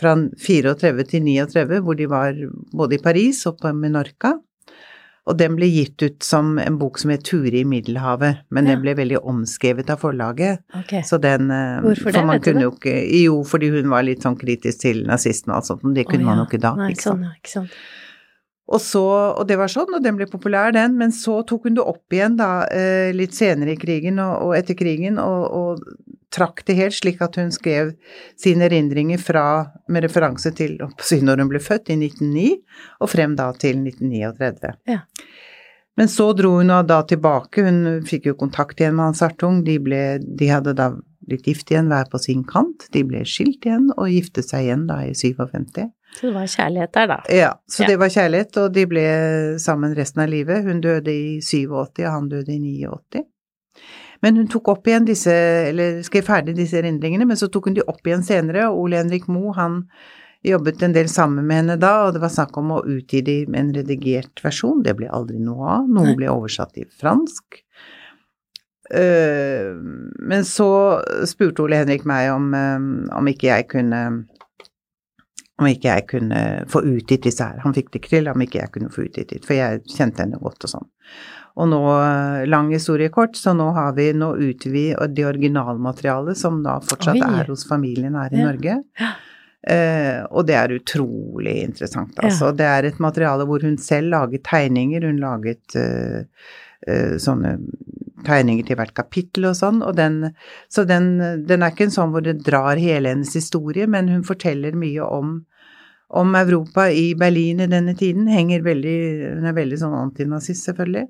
fra 0.00 0.14
34 0.16 1.04
til 1.08 1.24
39, 1.24 1.82
hvor 1.84 1.96
de 1.96 2.08
var 2.10 2.36
både 2.76 2.98
i 2.98 3.02
Paris 3.02 3.44
og 3.48 3.60
på 3.62 3.72
Menorca. 3.76 4.36
Og 5.30 5.36
den 5.38 5.54
ble 5.54 5.68
gitt 5.70 6.02
ut 6.02 6.24
som 6.26 6.56
en 6.58 6.76
bok 6.80 6.98
som 6.98 7.12
het 7.14 7.22
Ture 7.22 7.60
i 7.60 7.66
Middelhavet, 7.68 8.40
men 8.50 8.66
ja. 8.66 8.72
den 8.72 8.80
ble 8.82 8.96
veldig 8.98 9.20
omskrevet 9.30 9.92
av 9.94 10.00
forlaget. 10.02 10.64
Okay. 10.80 11.04
Så 11.06 11.20
den 11.22 11.46
Hvorfor 11.46 12.08
for 12.08 12.16
det, 12.16 12.24
vet 12.26 12.48
du 12.48 12.50
det? 12.50 12.64
Jo, 12.64 12.72
ikke, 12.74 12.94
jo, 13.20 13.36
fordi 13.46 13.70
hun 13.76 13.92
var 13.92 14.02
litt 14.08 14.26
sånn 14.26 14.38
kritisk 14.40 14.82
til 14.82 15.04
nazistene 15.06 15.54
og 15.54 15.60
alt 15.60 15.70
sånt, 15.70 15.84
men 15.86 15.94
det 15.94 16.08
kunne 16.10 16.26
oh, 16.26 16.26
ja. 16.26 16.32
man 16.32 16.42
jo 16.42 16.48
ikke 16.50 16.62
da. 16.64 16.74
Nei, 16.80 16.90
ikke 16.96 17.06
sant? 17.06 17.22
Sånn, 17.22 17.36
ikke 17.38 17.54
sant. 17.54 17.76
Og, 18.72 18.80
så, 18.80 19.04
og 19.36 19.46
det 19.46 19.58
var 19.60 19.70
sånn, 19.70 19.90
og 19.94 20.02
den 20.02 20.16
ble 20.18 20.26
populær, 20.30 20.72
den, 20.74 20.94
men 20.98 21.12
så 21.14 21.40
tok 21.46 21.68
hun 21.68 21.76
det 21.76 21.84
opp 21.84 22.14
igjen 22.14 22.38
da 22.38 22.64
eh, 22.72 23.10
litt 23.14 23.34
senere 23.36 23.74
i 23.74 23.80
krigen 23.80 24.20
og, 24.22 24.34
og 24.46 24.56
etter 24.56 24.78
krigen, 24.78 25.18
og, 25.22 25.42
og, 25.52 25.82
trakk 26.32 26.64
det 26.68 26.78
helt, 26.78 26.96
slik 26.96 27.22
at 27.24 27.36
hun 27.40 27.52
skrev 27.54 27.92
sine 28.40 28.66
erindringer 28.68 29.20
fra, 29.20 29.44
med 29.92 30.06
referanse 30.06 30.54
til 30.56 30.78
når 30.80 31.44
hun 31.44 31.52
ble 31.52 31.60
født, 31.62 31.92
i 31.92 31.98
1909, 31.98 32.48
og 33.00 33.12
frem 33.12 33.36
da 33.38 33.50
til 33.58 33.78
1939. 33.84 34.74
Ja. 34.90 35.02
Men 36.00 36.08
så 36.08 36.30
dro 36.32 36.54
hun 36.56 36.72
da 36.88 37.02
tilbake, 37.04 37.64
hun 37.66 38.02
fikk 38.08 38.30
jo 38.30 38.38
kontakt 38.40 38.80
igjen 38.80 38.96
med 38.96 39.10
Hans 39.10 39.24
Hartung, 39.24 39.60
de, 39.66 39.76
ble, 39.82 40.02
de 40.24 40.48
hadde 40.48 40.72
da 40.78 40.94
blitt 41.28 41.46
gift 41.46 41.70
igjen 41.70 41.90
hver 41.92 42.08
på 42.10 42.20
sin 42.22 42.46
kant, 42.48 42.88
de 42.94 43.04
ble 43.06 43.22
skilt 43.28 43.66
igjen 43.68 43.90
og 43.94 44.08
giftet 44.10 44.48
seg 44.48 44.66
igjen 44.66 44.86
da 44.88 45.02
i 45.06 45.12
57. 45.14 45.84
Så 46.12 46.28
det 46.28 46.32
var 46.34 46.48
kjærlighet 46.50 46.92
der, 46.96 47.08
da. 47.08 47.18
Ja, 47.32 47.50
så 47.70 47.84
ja. 47.84 47.92
det 47.92 47.98
var 48.02 48.12
kjærlighet, 48.12 48.56
og 48.60 48.72
de 48.74 48.86
ble 48.88 49.04
sammen 49.62 49.94
resten 49.96 50.24
av 50.24 50.32
livet. 50.32 50.64
Hun 50.66 50.82
døde 50.84 51.12
i 51.12 51.38
87, 51.40 52.02
og 52.04 52.10
han 52.10 52.28
døde 52.32 52.52
i 52.52 52.58
89. 52.60 53.22
Men 54.22 54.38
hun 54.38 54.48
tok 54.50 54.68
opp 54.70 54.86
igjen 54.86 55.06
disse, 55.08 55.34
eller 55.72 56.02
skrev 56.06 56.26
ferdig 56.26 56.54
disse 56.58 56.78
erindringene, 56.78 57.26
men 57.26 57.38
så 57.38 57.48
tok 57.50 57.68
hun 57.68 57.78
de 57.78 57.86
opp 57.90 58.06
igjen 58.06 58.22
senere, 58.26 58.68
og 58.70 58.84
Ole 58.84 59.00
Henrik 59.00 59.26
Moe, 59.30 59.54
han 59.56 59.82
jobbet 60.46 60.82
en 60.82 60.94
del 60.94 61.08
sammen 61.10 61.46
med 61.46 61.60
henne 61.60 61.78
da, 61.80 61.92
og 62.06 62.14
det 62.14 62.22
var 62.22 62.32
snakk 62.34 62.56
om 62.58 62.72
å 62.74 62.82
utgi 62.86 63.22
de 63.26 63.36
med 63.50 63.60
en 63.60 63.74
redigert 63.80 64.42
versjon. 64.42 64.82
Det 64.82 64.94
ble 64.98 65.10
aldri 65.10 65.38
noe 65.42 65.76
av. 65.78 65.90
Noe 65.90 66.14
ble 66.18 66.30
oversatt 66.30 66.74
til 66.78 66.88
fransk. 66.98 67.62
Uh, 68.92 69.78
men 70.20 70.44
så 70.44 70.68
spurte 71.30 71.62
Ole 71.64 71.78
Henrik 71.80 72.02
meg 72.08 72.28
om, 72.34 72.50
um, 72.52 72.88
om 73.14 73.30
ikke 73.30 73.48
jeg 73.48 73.68
kunne 73.70 74.02
om 75.62 75.68
ikke 75.68 75.92
jeg 75.94 76.06
kunne 76.10 76.40
få 76.70 76.82
utgitt 76.90 77.28
disse 77.28 77.46
her. 77.46 77.60
Han 77.62 77.74
fikk 77.76 77.92
det 77.92 78.02
ikke 78.02 78.16
til, 78.16 78.28
om 78.32 78.42
ikke 78.42 78.58
jeg 78.58 78.72
kunne 78.74 78.90
få 78.92 79.06
utgitt 79.06 79.46
for 79.46 79.54
jeg 79.56 79.84
kjente 79.86 80.24
henne 80.24 80.40
godt 80.42 80.66
og 80.66 80.74
sånn. 80.74 80.90
Og 81.60 81.68
nå, 81.68 81.80
lang 82.48 82.70
historie 82.72 83.12
kort, 83.12 83.36
så 83.36 83.52
nå 83.56 83.66
har 83.76 83.92
vi, 83.98 84.08
nå 84.16 84.30
utvider 84.36 84.72
vi 84.72 85.14
det 85.16 85.26
originalmaterialet 85.28 86.38
som 86.38 86.62
da 86.64 86.78
fortsatt 86.80 87.20
Oi. 87.20 87.28
er 87.42 87.50
hos 87.52 87.66
familien 87.68 88.16
her 88.16 88.32
i 88.32 88.40
ja. 88.40 88.48
Norge. 88.48 88.78
Uh, 89.62 90.24
og 90.34 90.48
det 90.48 90.56
er 90.58 90.72
utrolig 90.74 91.60
interessant, 91.62 92.16
altså. 92.18 92.48
Ja. 92.50 92.56
Det 92.58 92.66
er 92.66 92.88
et 92.88 93.02
materiale 93.02 93.44
hvor 93.46 93.62
hun 93.62 93.76
selv 93.78 94.10
laget 94.10 94.42
tegninger, 94.48 95.04
hun 95.06 95.20
laget 95.22 95.76
uh, 95.78 96.24
uh, 96.88 97.14
sånne 97.22 97.58
tegninger 98.26 98.66
til 98.66 98.78
hvert 98.78 98.94
kapittel 98.96 99.46
og 99.52 99.54
sånn, 99.58 99.78
og 99.86 99.94
den, 99.98 100.32
så 100.72 100.86
den, 100.88 101.14
den, 101.46 101.62
er 101.62 101.70
ikke 101.70 101.86
en 101.88 101.94
sånn 101.94 102.10
hvor 102.14 102.24
det 102.26 102.40
drar 102.46 102.80
hele 102.80 103.14
hennes 103.14 103.36
historie, 103.38 103.86
men 103.90 104.10
hun 104.10 104.26
forteller 104.26 104.74
mye 104.78 105.06
om 105.06 105.40
om 106.12 106.34
Europa 106.36 106.88
i 106.92 107.12
Berlin 107.18 107.62
i 107.64 107.70
denne 107.70 107.94
tiden. 107.96 108.26
Henger 108.28 108.64
veldig, 108.66 108.96
hun 109.38 109.48
er 109.48 109.56
veldig 109.56 109.78
sånn 109.80 109.96
antinazist, 109.96 110.66
selvfølgelig. 110.68 111.06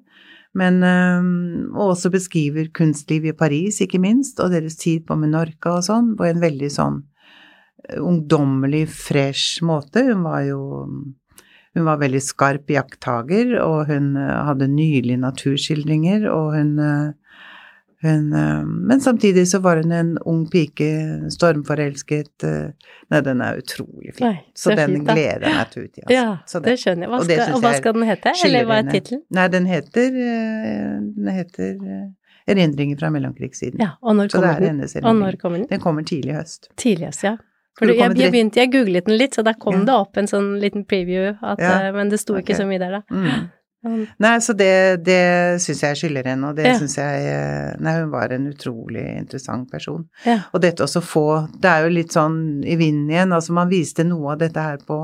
Men 0.59 0.83
øh, 0.85 1.31
Og 1.73 1.95
også 1.95 2.13
beskriver 2.13 2.69
kunstliv 2.77 3.27
i 3.31 3.37
Paris, 3.37 3.81
ikke 3.81 4.03
minst, 4.03 4.41
og 4.41 4.53
deres 4.53 4.77
tid 4.77 5.07
på 5.09 5.17
Menorca 5.19 5.79
og 5.79 5.87
sånn, 5.87 6.13
på 6.19 6.29
en 6.29 6.43
veldig 6.43 6.71
sånn 6.71 7.01
eh, 7.89 7.99
ungdommelig, 7.99 8.85
fresh 8.93 9.65
måte. 9.65 10.05
Hun 10.11 10.23
var 10.29 10.47
jo 10.49 10.63
Hun 11.73 11.87
var 11.89 12.03
veldig 12.03 12.21
skarp 12.21 12.69
jakttager, 12.69 13.55
og 13.65 13.89
hun 13.89 14.13
eh, 14.21 14.39
hadde 14.45 14.69
nylige 14.69 15.17
naturskildringer, 15.17 16.29
og 16.29 16.53
hun 16.53 16.77
hun, 18.03 18.33
eh, 18.33 18.63
men 18.65 19.01
samtidig 19.01 19.45
så 19.49 19.61
var 19.63 19.77
hun 19.77 19.93
en 19.93 20.17
ung 20.27 20.47
pike, 20.51 20.89
stormforelsket 21.31 22.47
eh, 22.49 22.73
Nei, 23.13 23.21
den 23.21 23.43
er 23.45 23.61
utrolig 23.61 24.15
fin. 24.17 24.25
Nei, 24.25 24.39
så, 24.55 24.71
så 24.71 24.77
den 24.79 24.97
fint, 24.97 25.11
gleder 25.13 25.45
jeg 25.45 25.55
meg 25.59 25.71
til 25.71 25.83
å 25.83 25.87
utgi. 25.87 26.03
Altså. 26.03 26.17
Ja, 26.17 26.25
det, 26.41 26.63
det, 26.65 26.75
skjønner 26.81 27.07
jeg. 27.07 27.13
Hva 27.13 27.21
skal, 27.23 27.43
og, 27.43 27.55
og 27.55 27.63
hva 27.63 27.73
skal 27.77 27.95
den 27.99 28.09
hete, 28.09 28.35
eller 28.49 28.67
hva 28.71 28.81
er 28.81 28.89
tittelen? 28.89 29.23
Nei, 29.39 29.47
den 29.53 29.71
heter, 29.71 30.19
eh, 30.27 30.99
den 31.21 31.31
heter 31.37 31.87
Erindringer 32.53 32.99
fra 32.99 33.13
mellomkrigssiden. 33.15 33.79
Ja, 33.85 33.93
og 34.03 34.19
når 34.19 34.33
kommer 34.35 34.67
den? 34.67 34.83
Og 34.83 35.17
når 35.21 35.39
kommer 35.39 35.63
den? 35.63 35.71
Den 35.71 35.83
kommer 35.85 36.07
tidlig 36.09 36.35
i 36.35 36.39
høst. 36.41 36.73
Tidlig 36.81 37.07
i 37.07 37.11
høst, 37.13 37.27
ja. 37.29 37.37
For 37.79 37.89
jeg, 37.89 38.03
jeg, 38.19 38.33
begynte, 38.35 38.61
jeg 38.61 38.69
googlet 38.73 39.07
den 39.09 39.17
litt, 39.17 39.37
så 39.39 39.45
der 39.47 39.55
kom 39.61 39.79
ja. 39.79 39.85
det 39.89 39.95
opp 39.97 40.19
en 40.21 40.29
sånn 40.29 40.55
liten 40.61 40.83
preview, 40.89 41.31
at, 41.41 41.63
ja. 41.63 41.93
men 41.95 42.11
det 42.13 42.19
sto 42.21 42.35
okay. 42.35 42.45
ikke 42.45 42.59
så 42.59 42.67
mye 42.69 42.83
der, 42.83 42.99
da. 42.99 43.05
Mm. 43.09 43.47
Nei, 43.83 44.37
så 44.41 44.55
det, 44.55 45.03
det 45.03 45.59
syns 45.63 45.81
jeg 45.83 45.99
skylder 45.99 46.29
henne, 46.31 46.53
og 46.53 46.59
det 46.59 46.69
ja. 46.69 46.75
syns 46.79 46.95
jeg 47.01 47.23
eh, 47.27 47.73
Nei, 47.83 47.97
hun 47.99 48.13
var 48.13 48.31
en 48.31 48.47
utrolig 48.53 49.03
interessant 49.19 49.71
person. 49.73 50.05
Ja. 50.27 50.39
Og 50.55 50.63
dette 50.63 50.85
også 50.85 51.03
få 51.03 51.25
Det 51.57 51.71
er 51.71 51.87
jo 51.87 51.95
litt 51.97 52.15
sånn 52.15 52.37
i 52.63 52.77
vinden 52.79 53.11
igjen, 53.11 53.35
altså 53.35 53.57
man 53.57 53.73
viste 53.73 54.07
noe 54.07 54.37
av 54.37 54.43
dette 54.45 54.63
her 54.63 54.79
på 54.87 55.01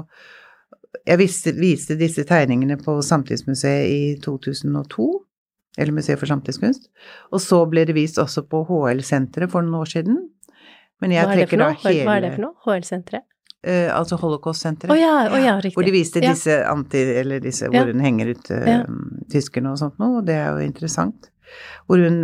Jeg 1.09 1.19
viste, 1.19 1.55
viste 1.59 1.99
disse 1.99 2.23
tegningene 2.29 2.79
på 2.79 3.01
Samtidsmuseet 3.03 3.91
i 3.91 4.03
2002, 4.23 5.09
eller 5.79 5.95
Museet 5.95 6.21
for 6.21 6.31
samtidskunst, 6.31 6.89
og 7.33 7.43
så 7.43 7.61
ble 7.71 7.85
det 7.89 7.95
vist 7.97 8.19
også 8.19 8.45
på 8.51 8.65
HL-senteret 8.69 9.51
for 9.53 9.67
noen 9.67 9.83
år 9.83 9.91
siden. 9.91 10.23
Men 11.03 11.15
jeg 11.15 11.31
trekker 11.31 11.61
da 11.61 11.69
hele 11.85 12.07
Hva 12.07 12.17
er 12.19 12.25
det 12.27 12.33
for 12.37 12.47
noe? 12.47 12.57
HL-senteret? 12.67 13.27
Uh, 13.69 13.89
altså 13.93 14.17
Holocaust-senteret. 14.17 14.93
Oh, 14.95 14.99
ja, 14.99 15.27
oh, 15.29 15.41
ja, 15.43 15.57
hvor 15.75 15.85
de 15.85 15.93
viste 15.93 16.23
disse 16.25 16.55
ja. 16.55 16.69
anti... 16.73 17.03
Eller 17.21 17.43
disse 17.45 17.69
hvor 17.69 17.91
hun 17.91 18.01
henger 18.05 18.33
ut 18.33 18.53
uh, 18.55 18.87
tyskerne 19.33 19.75
og 19.75 19.81
sånt 19.83 19.99
noe, 20.01 20.23
og 20.23 20.29
det 20.29 20.39
er 20.41 20.55
jo 20.55 20.65
interessant. 20.65 21.29
Hvor 21.89 22.01
hun 22.01 22.23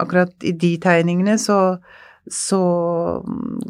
Akkurat 0.00 0.32
i 0.44 0.52
de 0.56 0.74
tegningene 0.80 1.38
så 1.40 1.78
så 2.26 2.58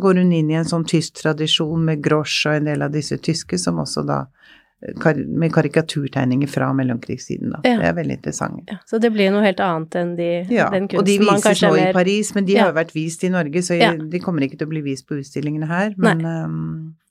går 0.01 0.15
hun 0.15 0.33
inn 0.33 0.51
i 0.51 0.57
en 0.57 0.69
sånn 0.69 0.87
tysk 0.89 1.19
tradisjon 1.21 1.83
med 1.85 2.01
Grosch 2.05 2.47
og 2.49 2.57
en 2.57 2.71
del 2.71 2.85
av 2.87 2.95
disse 2.95 3.19
tyske, 3.21 3.59
som 3.61 3.83
også 3.83 4.05
da 4.09 4.23
med 5.27 5.53
karikaturtegninger 5.55 6.49
fra 6.49 6.73
mellomkrigstiden, 6.77 7.51
da. 7.55 7.61
Ja. 7.65 7.79
Det 7.81 7.87
er 7.89 7.95
veldig 7.97 8.17
interessant. 8.19 8.69
Ja, 8.69 8.77
så 8.87 8.99
det 9.01 9.11
blir 9.15 9.33
noe 9.33 9.41
helt 9.47 9.61
annet 9.65 9.97
enn 9.97 10.13
de, 10.19 10.29
ja, 10.53 10.69
den 10.75 10.89
kunsten 10.93 11.25
man 11.25 11.41
kanskje 11.41 11.49
er 11.49 11.49
Ja, 11.49 11.49
og 11.49 11.49
de 11.49 11.55
vises 11.57 11.63
nå 11.65 11.73
i 11.81 11.95
Paris, 11.97 12.35
men 12.37 12.49
de 12.49 12.59
har 12.61 12.71
jo 12.71 12.77
vært 12.77 12.93
vist 12.95 13.25
i 13.25 13.33
Norge, 13.33 13.63
så 13.65 13.79
de 14.13 14.21
kommer 14.23 14.45
ikke 14.45 14.61
til 14.61 14.69
å 14.69 14.75
bli 14.75 14.85
vist 14.85 15.09
på 15.09 15.17
utstillingene 15.17 15.69
her, 15.71 15.97
men 15.97 16.23
um, 16.29 16.61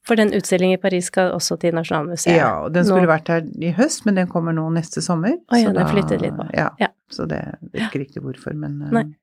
For 0.05 0.19
den 0.19 0.35
utstillingen 0.37 0.77
i 0.77 0.81
Paris 0.81 1.09
skal 1.09 1.33
også 1.33 1.57
til 1.57 1.73
Nasjonalmuseet? 1.73 2.37
Ja, 2.37 2.51
og 2.67 2.75
den 2.77 2.85
skulle 2.85 3.07
nå. 3.07 3.13
vært 3.15 3.33
her 3.33 3.45
i 3.57 3.73
høst, 3.73 4.05
men 4.05 4.21
den 4.21 4.29
kommer 4.29 4.53
nå 4.53 4.67
neste 4.75 5.01
sommer. 5.01 5.33
Å 5.49 5.61
ja, 5.63 5.73
den 5.73 5.89
flyttet 5.89 6.21
litt 6.21 6.37
på. 6.37 6.45
Ja, 6.53 6.69
så 7.09 7.25
det 7.29 7.41
vet 7.71 7.87
ikke 7.89 8.05
riktig 8.05 8.21
hvorfor, 8.21 8.53
men 8.53 8.77
um, 8.85 9.15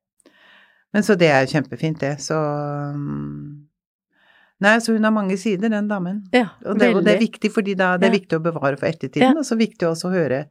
Men 0.93 1.07
så 1.07 1.15
det 1.17 1.31
er 1.31 1.47
kjempefint, 1.47 2.03
det. 2.03 2.19
Så 2.21 2.35
um, 2.37 3.71
Nei, 4.63 4.77
så 4.85 4.95
hun 4.95 5.05
har 5.07 5.15
mange 5.15 5.37
sider, 5.41 5.73
den 5.73 5.89
damen. 5.91 6.23
Ja, 6.35 6.53
og, 6.65 6.79
det, 6.79 6.93
og 6.95 7.03
det, 7.03 7.17
er 7.17 7.23
viktig, 7.25 7.51
fordi 7.55 7.75
da, 7.79 7.97
det 7.99 8.09
er 8.09 8.13
ja. 8.13 8.19
viktig 8.21 8.39
å 8.39 8.45
bevare 8.45 8.79
for 8.79 8.91
ettertiden, 8.91 9.33
ja. 9.33 9.41
og 9.41 9.47
så 9.49 9.59
viktig 9.59 9.89
også 9.89 10.11
å 10.11 10.15
høre, 10.15 10.45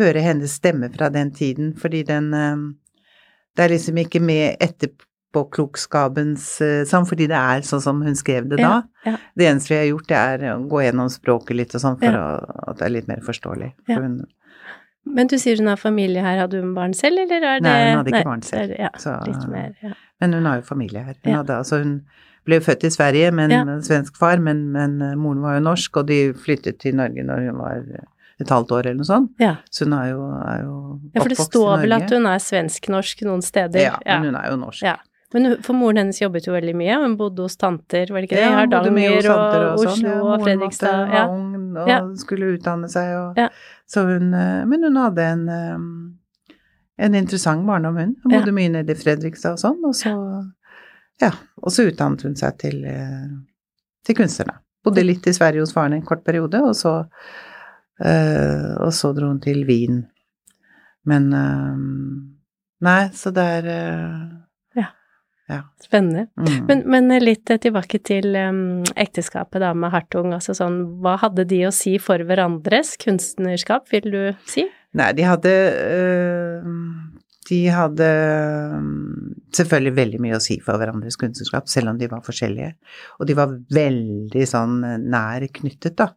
høre, 0.00 0.24
hennes 0.24 0.58
stemme 0.60 0.90
fra 0.92 1.08
den 1.14 1.32
tiden, 1.34 1.72
fordi 1.80 2.04
den 2.08 2.30
um, 2.34 2.70
Det 3.54 3.62
er 3.64 3.70
liksom 3.70 3.98
ikke 4.02 4.18
med 4.18 4.56
etterpåklokskapens 4.66 6.46
sånn, 6.90 7.04
fordi 7.06 7.28
det 7.30 7.38
er 7.38 7.62
sånn 7.62 7.82
som 7.84 8.00
hun 8.02 8.16
skrev 8.18 8.48
det 8.50 8.58
da. 8.58 8.82
Det 9.38 9.46
eneste 9.46 9.70
vi 9.70 9.78
har 9.78 9.90
gjort, 9.92 10.08
det 10.10 10.18
er 10.18 10.46
å 10.56 10.56
gå 10.68 10.80
gjennom 10.82 11.12
språket 11.12 11.56
litt 11.60 11.76
og 11.78 11.84
sånn, 11.84 12.00
for 12.00 12.18
å, 12.18 12.24
at 12.72 12.80
det 12.80 12.88
er 12.88 12.96
litt 12.96 13.06
mer 13.10 13.22
forståelig. 13.22 13.70
For 13.86 14.02
hun, 14.02 14.24
men 15.04 15.28
du 15.28 15.36
sier 15.38 15.60
hun 15.60 15.68
har 15.68 15.80
familie 15.80 16.22
her, 16.24 16.38
hadde 16.40 16.60
hun 16.62 16.74
barn 16.76 16.94
selv, 16.96 17.20
eller 17.26 17.44
er 17.44 17.60
det 17.60 17.68
Nei, 17.68 17.80
hun 17.90 17.98
hadde 17.98 18.12
ikke 18.12 18.20
Nei, 18.20 18.28
barn 18.30 18.44
selv. 18.46 18.76
Ja, 18.80 18.90
så, 19.00 19.16
mer, 19.52 19.74
ja. 19.84 19.92
Men 20.22 20.36
hun 20.38 20.48
har 20.48 20.60
jo 20.62 20.66
familie 20.68 21.02
her. 21.04 21.18
Hun 21.26 21.36
hadde 21.42 21.58
altså 21.60 21.82
hun 21.82 21.98
ble 22.44 22.60
født 22.64 22.84
i 22.84 22.90
Sverige 22.92 23.30
med 23.34 23.52
en 23.52 23.70
ja. 23.70 23.76
svensk 23.84 24.18
far, 24.20 24.42
men, 24.42 24.66
men, 24.74 24.98
eh, 25.02 25.14
moren 25.18 25.42
var 25.44 25.58
jo 25.58 25.64
norsk, 25.68 26.02
og 26.02 26.10
de 26.10 26.18
flyttet 26.36 26.80
til 26.82 26.96
Norge 26.98 27.24
når 27.24 27.48
hun 27.48 27.62
var 27.62 27.80
eh, 27.80 28.04
et 28.42 28.50
halvt 28.50 28.74
år 28.76 28.88
eller 28.88 29.00
noe 29.00 29.08
sånt. 29.08 29.32
Ja. 29.42 29.56
Så 29.70 29.86
hun 29.86 29.96
er 29.96 30.12
jo, 30.12 30.28
er 30.42 30.62
jo 30.64 30.76
Ja, 31.14 31.22
for 31.22 31.32
det 31.32 31.40
står 31.40 31.84
vel 31.84 31.96
at 31.96 32.14
hun 32.14 32.28
er 32.30 32.42
svensk-norsk 32.42 33.26
noen 33.28 33.44
steder. 33.44 33.86
Ja, 33.86 33.98
men 34.06 34.32
hun 34.32 34.40
er 34.40 34.48
jo 34.52 34.58
norsk. 34.60 34.84
Ja. 34.84 34.98
Men 35.34 35.56
for 35.66 35.74
moren 35.74 35.98
hennes 35.98 36.20
jobbet 36.20 36.44
jo 36.46 36.52
veldig 36.54 36.76
mye, 36.78 36.98
hun 37.02 37.16
bodde 37.18 37.42
hos 37.42 37.56
tanter, 37.58 38.10
var 38.12 38.22
det 38.22 38.28
ikke 38.28 38.38
det? 38.38 38.44
Ja, 38.44 38.58
hun 38.60 38.70
bodde 38.70 38.92
mye 38.94 39.14
hos 39.16 39.26
og, 39.26 39.40
og, 39.40 39.64
og, 39.64 39.86
Oslo 39.90 40.12
og, 40.12 40.28
og 40.28 40.44
Fredrikstad. 40.44 41.14
Ja, 41.14 41.24
ung 41.32 41.54
og 41.74 42.12
skulle 42.20 42.52
utdanne 42.54 42.86
seg 42.92 43.16
og 43.18 43.40
ja. 43.40 43.48
Så 43.90 44.04
hun 44.06 44.30
eh, 44.30 44.60
Men 44.70 44.86
hun 44.86 45.00
hadde 45.00 45.24
en 45.26 45.48
en 46.94 47.14
interessant 47.18 47.66
barndom, 47.66 47.96
hun. 47.98 48.14
Hun 48.22 48.30
bodde 48.36 48.52
mye 48.54 48.70
nede 48.70 48.94
i 48.94 48.98
Fredrikstad 48.98 49.56
og 49.56 49.62
sånn, 49.62 49.80
og 49.86 49.96
så 49.98 50.12
ja, 51.22 51.30
og 51.62 51.72
så 51.72 51.86
utdannet 51.88 52.24
hun 52.26 52.36
seg 52.38 52.58
til, 52.62 52.84
eh, 52.88 53.32
til 54.06 54.18
kunstner, 54.18 54.58
Bodde 54.84 55.00
litt 55.00 55.24
i 55.24 55.32
Sverige 55.32 55.64
hos 55.64 55.72
faren 55.72 55.94
en 55.96 56.04
kort 56.04 56.24
periode, 56.26 56.60
og 56.60 56.74
så, 56.76 56.98
øh, 58.04 58.72
og 58.84 58.90
så 58.92 59.14
dro 59.16 59.30
hun 59.30 59.40
til 59.40 59.62
Wien. 59.68 60.02
Men 61.08 61.32
øh, 61.32 61.78
Nei, 62.84 63.08
så 63.16 63.32
det 63.32 63.44
er 63.58 63.68
øh, 63.72 64.18
ja. 64.76 64.86
ja. 65.48 65.62
Spennende. 65.80 66.26
Mm. 66.36 66.66
Men, 66.68 66.82
men, 66.90 67.16
litt 67.22 67.48
tilbake 67.48 68.02
til 68.04 68.36
ekteskapet 68.36 69.64
da 69.64 69.72
med 69.72 69.94
Hartung. 69.94 70.34
Altså 70.36 70.52
sånn, 70.58 70.82
hva 71.00 71.16
hadde 71.22 71.46
de 71.48 71.62
å 71.64 71.72
si 71.72 71.96
for 71.96 72.20
hverandres 72.20 72.98
kunstnerskap, 73.00 73.88
vil 73.94 74.10
du 74.12 74.22
si? 74.50 74.66
Nei, 74.94 75.12
de 75.16 75.24
hadde 75.24 75.54
de 77.48 77.58
hadde 77.72 78.06
mm, 78.80 79.32
selvfølgelig 79.54 79.92
veldig 79.98 80.20
mye 80.24 80.36
å 80.38 80.42
si 80.42 80.56
for 80.64 80.80
hverandres 80.80 81.18
kunstnerskap, 81.20 81.68
selv 81.70 81.92
om 81.92 81.98
de 82.00 82.08
var 82.10 82.22
forskjellige. 82.24 82.70
Og 83.20 83.28
de 83.28 83.36
var 83.38 83.52
veldig 83.76 84.46
sånn 84.48 84.78
eh, 84.86 84.96
nær 85.00 85.44
knyttet, 85.58 85.96
da. 86.00 86.10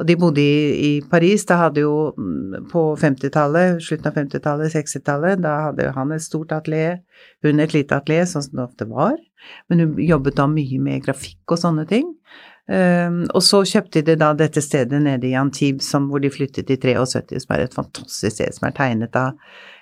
Og 0.00 0.08
de 0.08 0.16
bodde 0.18 0.42
i, 0.42 0.92
Paris, 1.10 1.46
da 1.48 1.60
hadde 1.64 1.84
jo 1.84 1.94
mm, 2.16 2.68
på 2.72 2.84
50-tallet, 3.00 3.78
slutten 3.84 4.10
av 4.10 4.18
50-tallet, 4.18 4.74
60-tallet, 4.74 5.42
da 5.44 5.56
hadde 5.68 5.90
han 5.96 6.14
et 6.16 6.24
stort 6.24 6.54
atelier, 6.56 7.00
hun 7.46 7.62
et 7.62 7.76
lite 7.76 7.98
atelier, 7.98 8.26
sånn 8.28 8.46
som 8.48 8.58
det 8.58 8.66
ofte 8.66 8.88
var. 8.90 9.16
Men 9.70 9.84
hun 9.84 10.00
jobbet 10.02 10.38
da 10.38 10.48
mye 10.50 10.80
med 10.82 11.04
grafikk 11.06 11.54
og 11.54 11.60
sånne 11.62 11.86
ting. 11.90 12.08
Um, 12.70 13.24
og 13.34 13.42
så 13.42 13.64
kjøpte 13.66 14.04
de 14.06 14.14
da 14.14 14.28
dette 14.38 14.62
stedet 14.62 15.00
nede 15.02 15.26
i 15.26 15.34
Antibes 15.34 15.88
hvor 15.92 16.22
de 16.22 16.30
flyttet 16.30 16.70
i 16.70 16.76
73, 16.78 17.42
som 17.42 17.56
er 17.56 17.64
et 17.64 17.74
fantastisk 17.74 18.36
sted 18.36 18.54
som 18.54 18.68
er 18.68 18.76
tegnet 18.76 19.18
av 19.18 19.34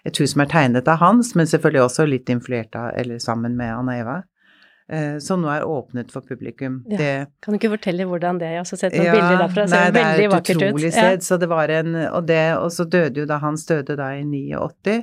et 0.08 0.16
hus 0.16 0.32
som 0.32 0.40
er 0.40 0.48
tegnet 0.48 0.88
av 0.88 0.96
Hans, 1.02 1.34
men 1.36 1.48
selvfølgelig 1.48 1.82
også 1.84 2.06
litt 2.08 2.32
influert 2.32 2.76
av, 2.78 2.94
eller 2.96 3.20
sammen 3.20 3.58
med 3.58 3.74
Anna 3.74 3.98
Eva. 4.00 4.16
Uh, 4.90 5.20
som 5.22 5.38
nå 5.38 5.46
er 5.52 5.62
åpnet 5.62 6.08
for 6.10 6.24
publikum. 6.26 6.80
Ja. 6.90 6.96
Det, 6.98 7.10
kan 7.44 7.54
du 7.54 7.60
ikke 7.60 7.76
fortelle 7.76 8.08
hvordan 8.10 8.40
det 8.40 8.48
er? 8.48 8.56
Jeg 8.56 8.58
har 8.58 8.64
også 8.64 8.78
sett 8.80 8.96
noen 8.96 9.06
ja, 9.06 9.12
bilder 9.14 9.44
derfra, 9.44 9.66
det 9.68 9.70
ser 9.76 9.92
veldig 9.94 10.32
vakkert 10.32 10.40
ut. 10.40 10.48
Det 10.48 10.64
er 10.64 10.72
et 10.72 10.72
utrolig 10.72 10.90
sted, 10.96 11.12
ja. 11.12 11.26
så 11.28 11.38
det 11.38 11.50
var 11.52 11.74
en 11.76 12.00
Og 12.00 12.26
det, 12.26 12.40
og 12.56 12.72
så 12.74 12.88
døde 12.96 13.22
jo 13.22 13.28
da 13.30 13.38
Hans 13.44 13.68
døde 13.68 13.94
da 14.00 14.08
i 14.16 14.24
89. 14.24 14.96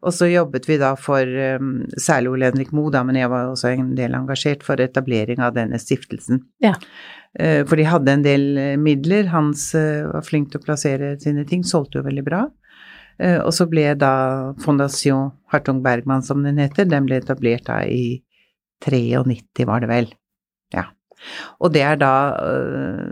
Og 0.00 0.14
så 0.16 0.30
jobbet 0.30 0.64
vi 0.68 0.78
da 0.80 0.94
for 0.96 1.28
um, 1.60 1.72
særlig 2.00 2.30
Ole 2.32 2.48
Henrik 2.48 2.70
Moe, 2.76 2.92
da, 2.92 3.02
men 3.04 3.18
jeg 3.20 3.28
var 3.32 3.50
også 3.50 3.74
en 3.74 3.92
del 3.98 4.16
engasjert 4.16 4.64
for 4.64 4.80
etablering 4.80 5.42
av 5.44 5.52
denne 5.58 5.80
stiftelsen. 5.80 6.40
Ja. 6.64 6.72
Uh, 7.36 7.66
for 7.68 7.76
de 7.76 7.88
hadde 7.88 8.14
en 8.16 8.24
del 8.24 8.46
uh, 8.56 8.78
midler. 8.80 9.28
Hans 9.34 9.68
uh, 9.76 10.08
var 10.08 10.24
flink 10.26 10.50
til 10.52 10.62
å 10.62 10.64
plassere 10.64 11.12
sine 11.20 11.44
ting, 11.48 11.66
solgte 11.68 12.00
jo 12.00 12.08
veldig 12.08 12.26
bra. 12.26 12.46
og 13.20 13.50
så 13.52 13.66
ble 13.68 13.82
da 14.00 14.54
Fondation 14.64 15.26
Hartung 15.52 15.82
Bergman, 15.84 16.22
som 16.24 16.40
den 16.40 16.56
heter, 16.56 16.86
den 16.88 17.04
ble 17.04 17.18
etablert 17.20 17.66
da 17.66 17.82
i 17.84 18.22
93, 18.80 19.66
var 19.68 19.82
det 19.84 19.90
vel. 19.90 20.08
Ja. 20.72 20.86
Og 21.60 21.74
det 21.74 21.82
er 21.84 21.98
da 22.00 22.14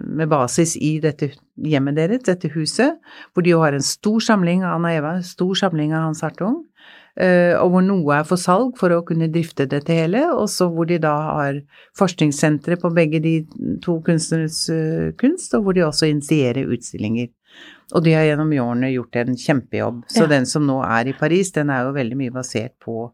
med 0.00 0.30
basis 0.32 0.78
i 0.80 0.94
dette 1.04 1.28
hjemmet 1.60 1.98
deres, 1.98 2.24
dette 2.24 2.48
huset, 2.54 2.96
hvor 3.34 3.44
de 3.44 3.52
jo 3.52 3.60
har 3.60 3.76
en 3.76 3.84
stor 3.84 4.24
samling 4.24 4.64
av 4.64 4.78
Anna 4.78 4.94
Eva, 4.96 5.12
en 5.18 5.28
stor 5.28 5.60
samling 5.60 5.92
av 5.92 6.06
Hans 6.06 6.24
Hartung, 6.24 6.62
og 7.18 7.70
hvor 7.72 7.82
noe 7.82 8.14
er 8.14 8.26
for 8.28 8.38
salg 8.38 8.76
for 8.78 8.94
å 8.94 9.00
kunne 9.06 9.26
drifte 9.34 9.66
dette 9.66 9.90
hele, 9.96 10.20
og 10.30 10.46
så 10.52 10.68
hvor 10.70 10.86
de 10.86 11.00
da 11.02 11.14
har 11.32 11.60
forskningssentre 11.98 12.76
på 12.78 12.92
begge 12.94 13.20
de 13.24 13.32
to 13.82 13.96
kunstnernes 14.06 14.60
kunst, 15.18 15.54
og 15.58 15.64
hvor 15.64 15.74
de 15.74 15.82
også 15.86 16.06
initierer 16.12 16.70
utstillinger. 16.70 17.28
Og 17.96 18.04
de 18.04 18.12
har 18.14 18.26
gjennom 18.28 18.52
årene 18.62 18.92
gjort 18.92 19.16
en 19.16 19.34
kjempejobb. 19.34 20.04
Så 20.12 20.22
Ja. 20.22 20.26
den 20.26 20.46
som 20.46 20.66
nå 20.66 20.78
er 20.84 21.08
i 21.08 21.12
Paris, 21.18 21.50
den 21.50 21.70
er 21.70 21.84
jo 21.84 21.92
veldig 21.96 22.16
mye 22.16 22.30
basert 22.30 22.74
på 22.78 23.10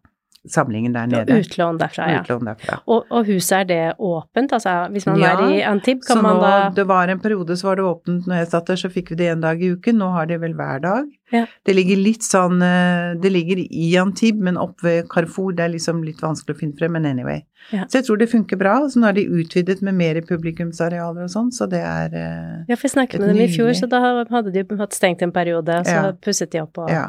samlingen 0.50 0.92
der 0.92 1.06
nede. 1.06 1.38
utlån 1.40 1.78
derfra, 1.80 2.08
ja. 2.12 2.20
Utlån 2.22 2.44
derfra. 2.50 2.78
Og, 2.86 3.06
og 3.10 3.26
huset, 3.26 3.52
er 3.62 3.64
det 3.64 3.80
åpent? 3.98 4.52
Altså 4.52 4.74
hvis 4.92 5.06
man 5.06 5.20
Ja, 5.20 5.32
er 5.40 5.52
i 5.54 5.62
Antib, 5.64 6.02
kan 6.06 6.20
man 6.22 6.36
nå, 6.36 6.42
da 6.42 6.70
det 6.74 6.86
var 6.88 7.08
en 7.08 7.20
periode 7.20 7.56
så 7.56 7.70
var 7.70 7.76
det 7.80 7.84
åpent 7.88 8.26
når 8.28 8.42
jeg 8.42 8.50
satt 8.52 8.66
der, 8.72 8.76
så 8.76 8.90
fikk 8.92 9.14
vi 9.14 9.20
det 9.22 9.30
en 9.32 9.40
dag 9.44 9.62
i 9.62 9.70
uken. 9.72 9.98
Nå 9.98 10.10
har 10.12 10.26
de 10.26 10.38
vel 10.42 10.54
hver 10.58 10.82
dag. 10.84 11.08
Ja. 11.32 11.46
Det 11.66 11.74
ligger 11.74 11.96
litt 11.98 12.22
sånn 12.22 12.60
eh, 12.62 13.14
Det 13.18 13.30
ligger 13.32 13.58
i 13.64 13.88
Antib, 13.98 14.36
men 14.44 14.58
oppe 14.60 14.84
ved 14.86 15.08
Carrefour. 15.10 15.52
Det 15.56 15.64
er 15.64 15.72
liksom 15.72 16.04
litt 16.04 16.20
vanskelig 16.22 16.54
å 16.54 16.60
finne 16.60 16.76
frem, 16.78 16.92
men 16.98 17.06
anyway. 17.08 17.42
Ja. 17.72 17.86
Så 17.88 17.98
jeg 18.02 18.04
tror 18.06 18.20
det 18.20 18.28
funker 18.30 18.60
bra. 18.60 18.74
Så 18.92 19.00
nå 19.00 19.08
har 19.08 19.16
de 19.16 19.24
utvidet 19.24 19.80
med 19.82 19.96
mer 19.96 20.20
publikumsarealer 20.28 21.24
og 21.24 21.32
sånn, 21.32 21.50
så 21.54 21.66
det 21.70 21.80
er 21.80 22.14
eh, 22.14 22.64
Ja, 22.68 22.76
for 22.76 22.86
jeg 22.90 22.94
snakket 22.98 23.20
med 23.24 23.32
dem 23.32 23.44
i 23.46 23.48
fjor, 23.52 23.72
så 23.78 23.88
da 23.90 24.02
hadde 24.30 24.52
de 24.52 24.64
hatt 24.78 24.92
stengt 24.96 25.22
en 25.24 25.32
periode, 25.32 25.80
så 25.88 26.12
pusset 26.24 26.52
de 26.52 26.60
opp 26.62 26.84
og 26.84 26.90
Ja. 26.92 27.08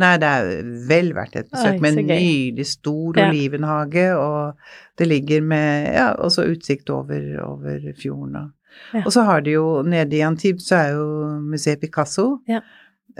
Nei, 0.00 0.16
det 0.18 0.26
er 0.28 0.62
vel 0.88 1.12
verdt 1.14 1.36
et 1.36 1.50
besøk, 1.52 1.76
Oi, 1.76 1.80
med 1.84 1.98
en 1.98 2.06
nydelig 2.06 2.66
stor 2.66 3.18
Ja. 3.18 3.28
olivenhage, 3.28 4.06
og 4.16 4.56
det 4.98 5.06
ligger 5.08 5.42
med 5.42 5.92
ja, 5.94 6.08
også 6.18 6.46
utsikt 6.50 6.90
over, 6.90 7.20
over 7.44 7.92
fjorden. 8.02 8.36
Og, 8.36 8.50
Ja. 8.94 9.02
og 9.04 9.12
så 9.12 9.22
har 9.26 9.40
de 9.40 9.50
jo 9.50 9.82
nede 9.82 10.16
i 10.16 10.20
Antibes 10.22 10.68
så 10.68 10.76
er 10.76 10.90
jo 10.94 11.40
museet 11.40 11.80
Picasso, 11.80 12.38
Ja. 12.48 12.60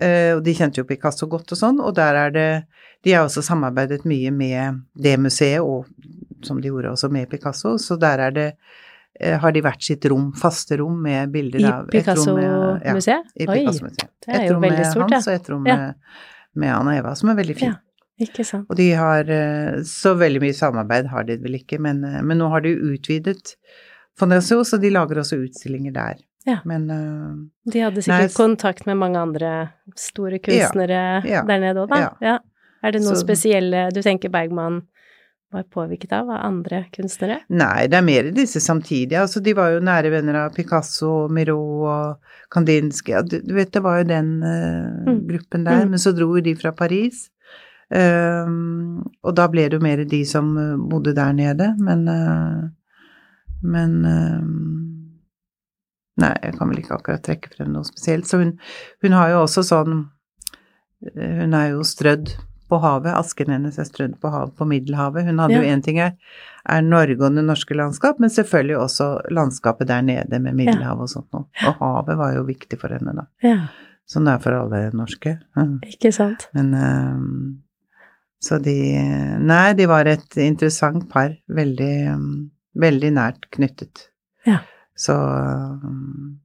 Uh, 0.00 0.36
og 0.38 0.44
de 0.44 0.54
kjente 0.54 0.78
jo 0.78 0.84
Picasso 0.86 1.26
godt 1.26 1.50
og 1.52 1.58
sånn, 1.58 1.80
og 1.82 1.94
der 1.96 2.14
er 2.14 2.30
det 2.30 2.64
De 3.04 3.12
har 3.12 3.24
også 3.24 3.42
samarbeidet 3.42 4.04
mye 4.04 4.30
med 4.30 4.80
det 5.02 5.18
museet, 5.18 5.60
og 5.60 5.86
som 6.42 6.60
de 6.60 6.68
gjorde 6.68 6.90
også 6.90 7.08
med 7.10 7.26
Picasso, 7.30 7.76
så 7.78 7.96
der 7.98 8.18
er 8.18 8.30
det 8.30 8.52
har 9.42 9.52
de 9.52 9.60
hvert 9.62 9.82
sitt 9.82 10.04
rom, 10.10 10.32
faste 10.32 10.76
rom 10.80 11.02
med 11.02 11.30
bilder 11.32 11.64
av 11.72 11.88
et 11.94 12.06
rom 12.08 12.36
med- 12.36 12.44
ja, 12.44 12.94
Picasso-museet? 12.94 13.24
i 13.36 13.46
Picasso-museet. 13.46 14.08
det 14.26 14.34
er 14.34 14.40
Et 14.42 14.48
jo 14.48 14.54
rom 14.54 14.62
veldig 14.62 14.78
med 14.78 14.86
stort, 14.92 15.10
Hans 15.12 15.26
ja. 15.26 15.32
og 15.32 15.40
et 15.40 15.48
rom 15.50 15.66
Ja. 15.66 15.76
med, 15.76 15.94
med 16.56 16.74
Anna 16.74 16.96
Eva, 16.98 17.14
som 17.14 17.28
er 17.30 17.34
veldig 17.42 17.56
fint. 17.56 17.72
Ja. 17.74 18.26
Ikke 18.26 18.44
sant. 18.44 18.66
Og 18.68 18.76
de 18.76 18.90
har 18.92 19.24
eh, 19.30 19.80
Så 19.82 20.14
veldig 20.14 20.40
mye 20.42 20.52
samarbeid 20.52 21.06
har 21.08 21.24
de 21.24 21.36
vel 21.38 21.54
ikke, 21.56 21.78
men, 21.80 22.04
eh, 22.04 22.20
men 22.22 22.36
nå 22.38 22.48
har 22.50 22.60
de 22.60 22.74
utvidet 22.76 23.54
Fondasio, 24.18 24.60
så 24.64 24.78
de 24.80 24.90
lager 24.90 25.16
også 25.22 25.38
utstillinger 25.40 25.92
der. 25.94 26.16
Ja. 26.46 26.58
Men 26.68 26.90
eh, 26.90 27.70
De 27.72 27.80
hadde 27.80 28.02
sikkert 28.04 28.28
nei, 28.28 28.36
kontakt 28.36 28.86
med 28.86 28.96
mange 29.00 29.16
andre 29.20 29.70
store 29.96 30.38
kunstnere 30.38 31.22
ja, 31.24 31.42
der 31.44 31.60
nede 31.60 31.76
òg, 31.84 31.88
da. 31.88 31.96
ja. 32.00 32.10
Ja. 32.20 32.38
Er 32.82 32.92
det 32.92 33.02
noen 33.02 33.16
Så- 33.16 33.24
spesielle 33.26 33.90
du 33.92 34.00
tenker 34.02 34.30
Bergman 34.32 34.82
var 35.52 35.64
påvirket 35.72 36.12
av, 36.14 36.30
av 36.30 36.44
andre 36.46 36.84
kunstnere? 36.94 37.40
nei, 37.48 37.86
det 37.90 37.98
er 37.98 38.06
mer 38.06 38.30
disse 38.36 38.60
samtidig. 38.62 39.16
Altså, 39.18 39.40
de 39.42 39.54
var 39.58 39.72
jo 39.74 39.80
nære 39.82 40.10
venner 40.14 40.38
av 40.44 40.54
Picasso, 40.54 41.26
Miro 41.28 41.58
og 41.90 42.32
Kandinsky. 42.54 43.16
Du, 43.26 43.54
vet, 43.56 43.72
det 43.74 43.82
var 43.82 43.98
jo 44.02 44.08
den 44.12 44.30
Mm. 44.42 45.26
gruppen 45.28 45.64
der. 45.66 45.84
Mm. 45.84 45.90
Men 45.90 45.98
så 45.98 46.12
dro 46.14 46.28
jo 46.36 46.40
de 46.44 46.54
fra 46.58 46.70
Paris. 46.72 47.28
Um, 47.90 49.00
og 49.26 49.34
da 49.34 49.48
ble 49.50 49.64
det 49.66 49.74
jo 49.80 49.82
mer 49.82 50.04
de 50.06 50.20
som 50.24 50.52
eh, 50.58 50.76
bodde 50.78 51.10
der 51.16 51.32
nede, 51.34 51.72
men 51.82 52.04
uh, 52.06 52.68
Men 53.62 53.96
uh, 54.06 54.44
Nei, 56.20 56.34
jeg 56.42 56.54
kan 56.58 56.68
vel 56.70 56.78
ikke 56.82 56.94
akkurat 56.98 57.22
trekke 57.24 57.50
frem 57.56 57.72
noe 57.74 57.84
spesielt. 57.88 58.28
Så 58.28 58.38
hun, 58.38 58.54
hun 59.02 59.12
har 59.16 59.30
jo 59.32 59.42
også 59.42 59.62
sånn 59.66 59.98
Hun 61.16 61.54
er 61.56 61.70
jo 61.72 61.82
strødd 61.86 62.34
på 62.70 62.78
havet. 62.80 63.12
Asken 63.18 63.50
hennes 63.52 63.76
er 63.82 63.88
strødd 63.88 64.14
på 64.22 64.30
havet, 64.32 64.54
på 64.56 64.66
Middelhavet. 64.70 65.26
Hun 65.26 65.38
hadde 65.42 65.58
Ja. 65.58 65.62
jo 65.64 65.68
én 65.74 65.82
ting 65.84 65.98
her, 65.98 66.14
er 66.68 66.82
Norge 66.86 67.18
og 67.20 67.34
det 67.34 67.44
norske 67.44 67.74
landskap, 67.76 68.20
men 68.22 68.30
selvfølgelig 68.30 68.78
også 68.78 69.08
landskapet 69.30 69.86
der 69.90 70.02
nede 70.06 70.40
med 70.40 70.54
Middelhavet 70.54 71.02
og 71.02 71.08
sånt 71.12 71.32
noe. 71.34 71.44
Og 71.66 71.74
havet 71.82 72.16
var 72.18 72.34
jo 72.38 72.44
viktig 72.46 72.78
for 72.80 72.88
henne, 72.96 73.14
da. 73.16 73.26
Ja, 73.42 73.68
Sånn 74.10 74.24
det 74.26 74.32
er 74.34 74.38
for 74.42 74.52
alle 74.56 74.90
norske. 74.90 75.36
Mhm. 75.56 75.80
ikke 75.86 76.10
sant. 76.12 76.48
Men 76.54 76.72
ehm, 76.74 77.58
Så 78.42 78.56
de 78.62 78.74
Nei, 79.38 79.74
de 79.74 79.84
var 79.86 80.06
et 80.08 80.36
interessant 80.36 81.08
par. 81.10 81.36
Veldig, 81.48 82.50
veldig 82.74 83.10
nært 83.12 83.50
knyttet. 83.52 84.08
Ja. 84.46 84.60
Så 84.96 85.12
ehm, 85.14 86.38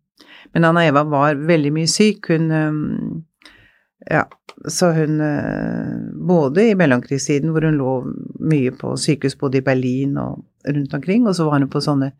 Men 0.54 0.64
Anna 0.66 0.82
Eva 0.88 1.04
var 1.04 1.34
veldig 1.36 1.72
mye 1.74 1.88
syk. 1.88 2.28
Hun 2.30 2.50
ehm, 2.52 3.24
Ja, 4.12 4.26
så 4.68 4.91
hun 4.96 5.22
eh, 5.22 5.96
Både 6.28 6.70
i 6.70 6.76
mellomkrigstiden, 6.78 7.52
hvor 7.54 7.65
hun 7.65 7.80
lå 7.80 7.94
mye 8.46 8.74
på 8.76 8.94
sykehus 8.98 9.38
både 9.39 9.60
i 9.60 9.65
Berlin 9.65 10.18
og 10.22 10.44
rundt 10.65 10.94
omkring, 10.94 11.28
og 11.28 11.36
så 11.38 11.46
var 11.46 11.60
hun 11.60 11.70
på 11.70 11.82
sånne 11.84 12.12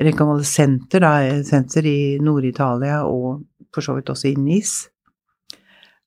rekonvalesenter, 0.00 1.04
da, 1.04 1.42
senter 1.44 1.86
i 1.88 1.98
Nord-Italia 2.24 3.02
og 3.04 3.42
for 3.72 3.84
så 3.84 3.96
vidt 3.96 4.12
også 4.12 4.30
i 4.30 4.38
Nis 4.40 4.74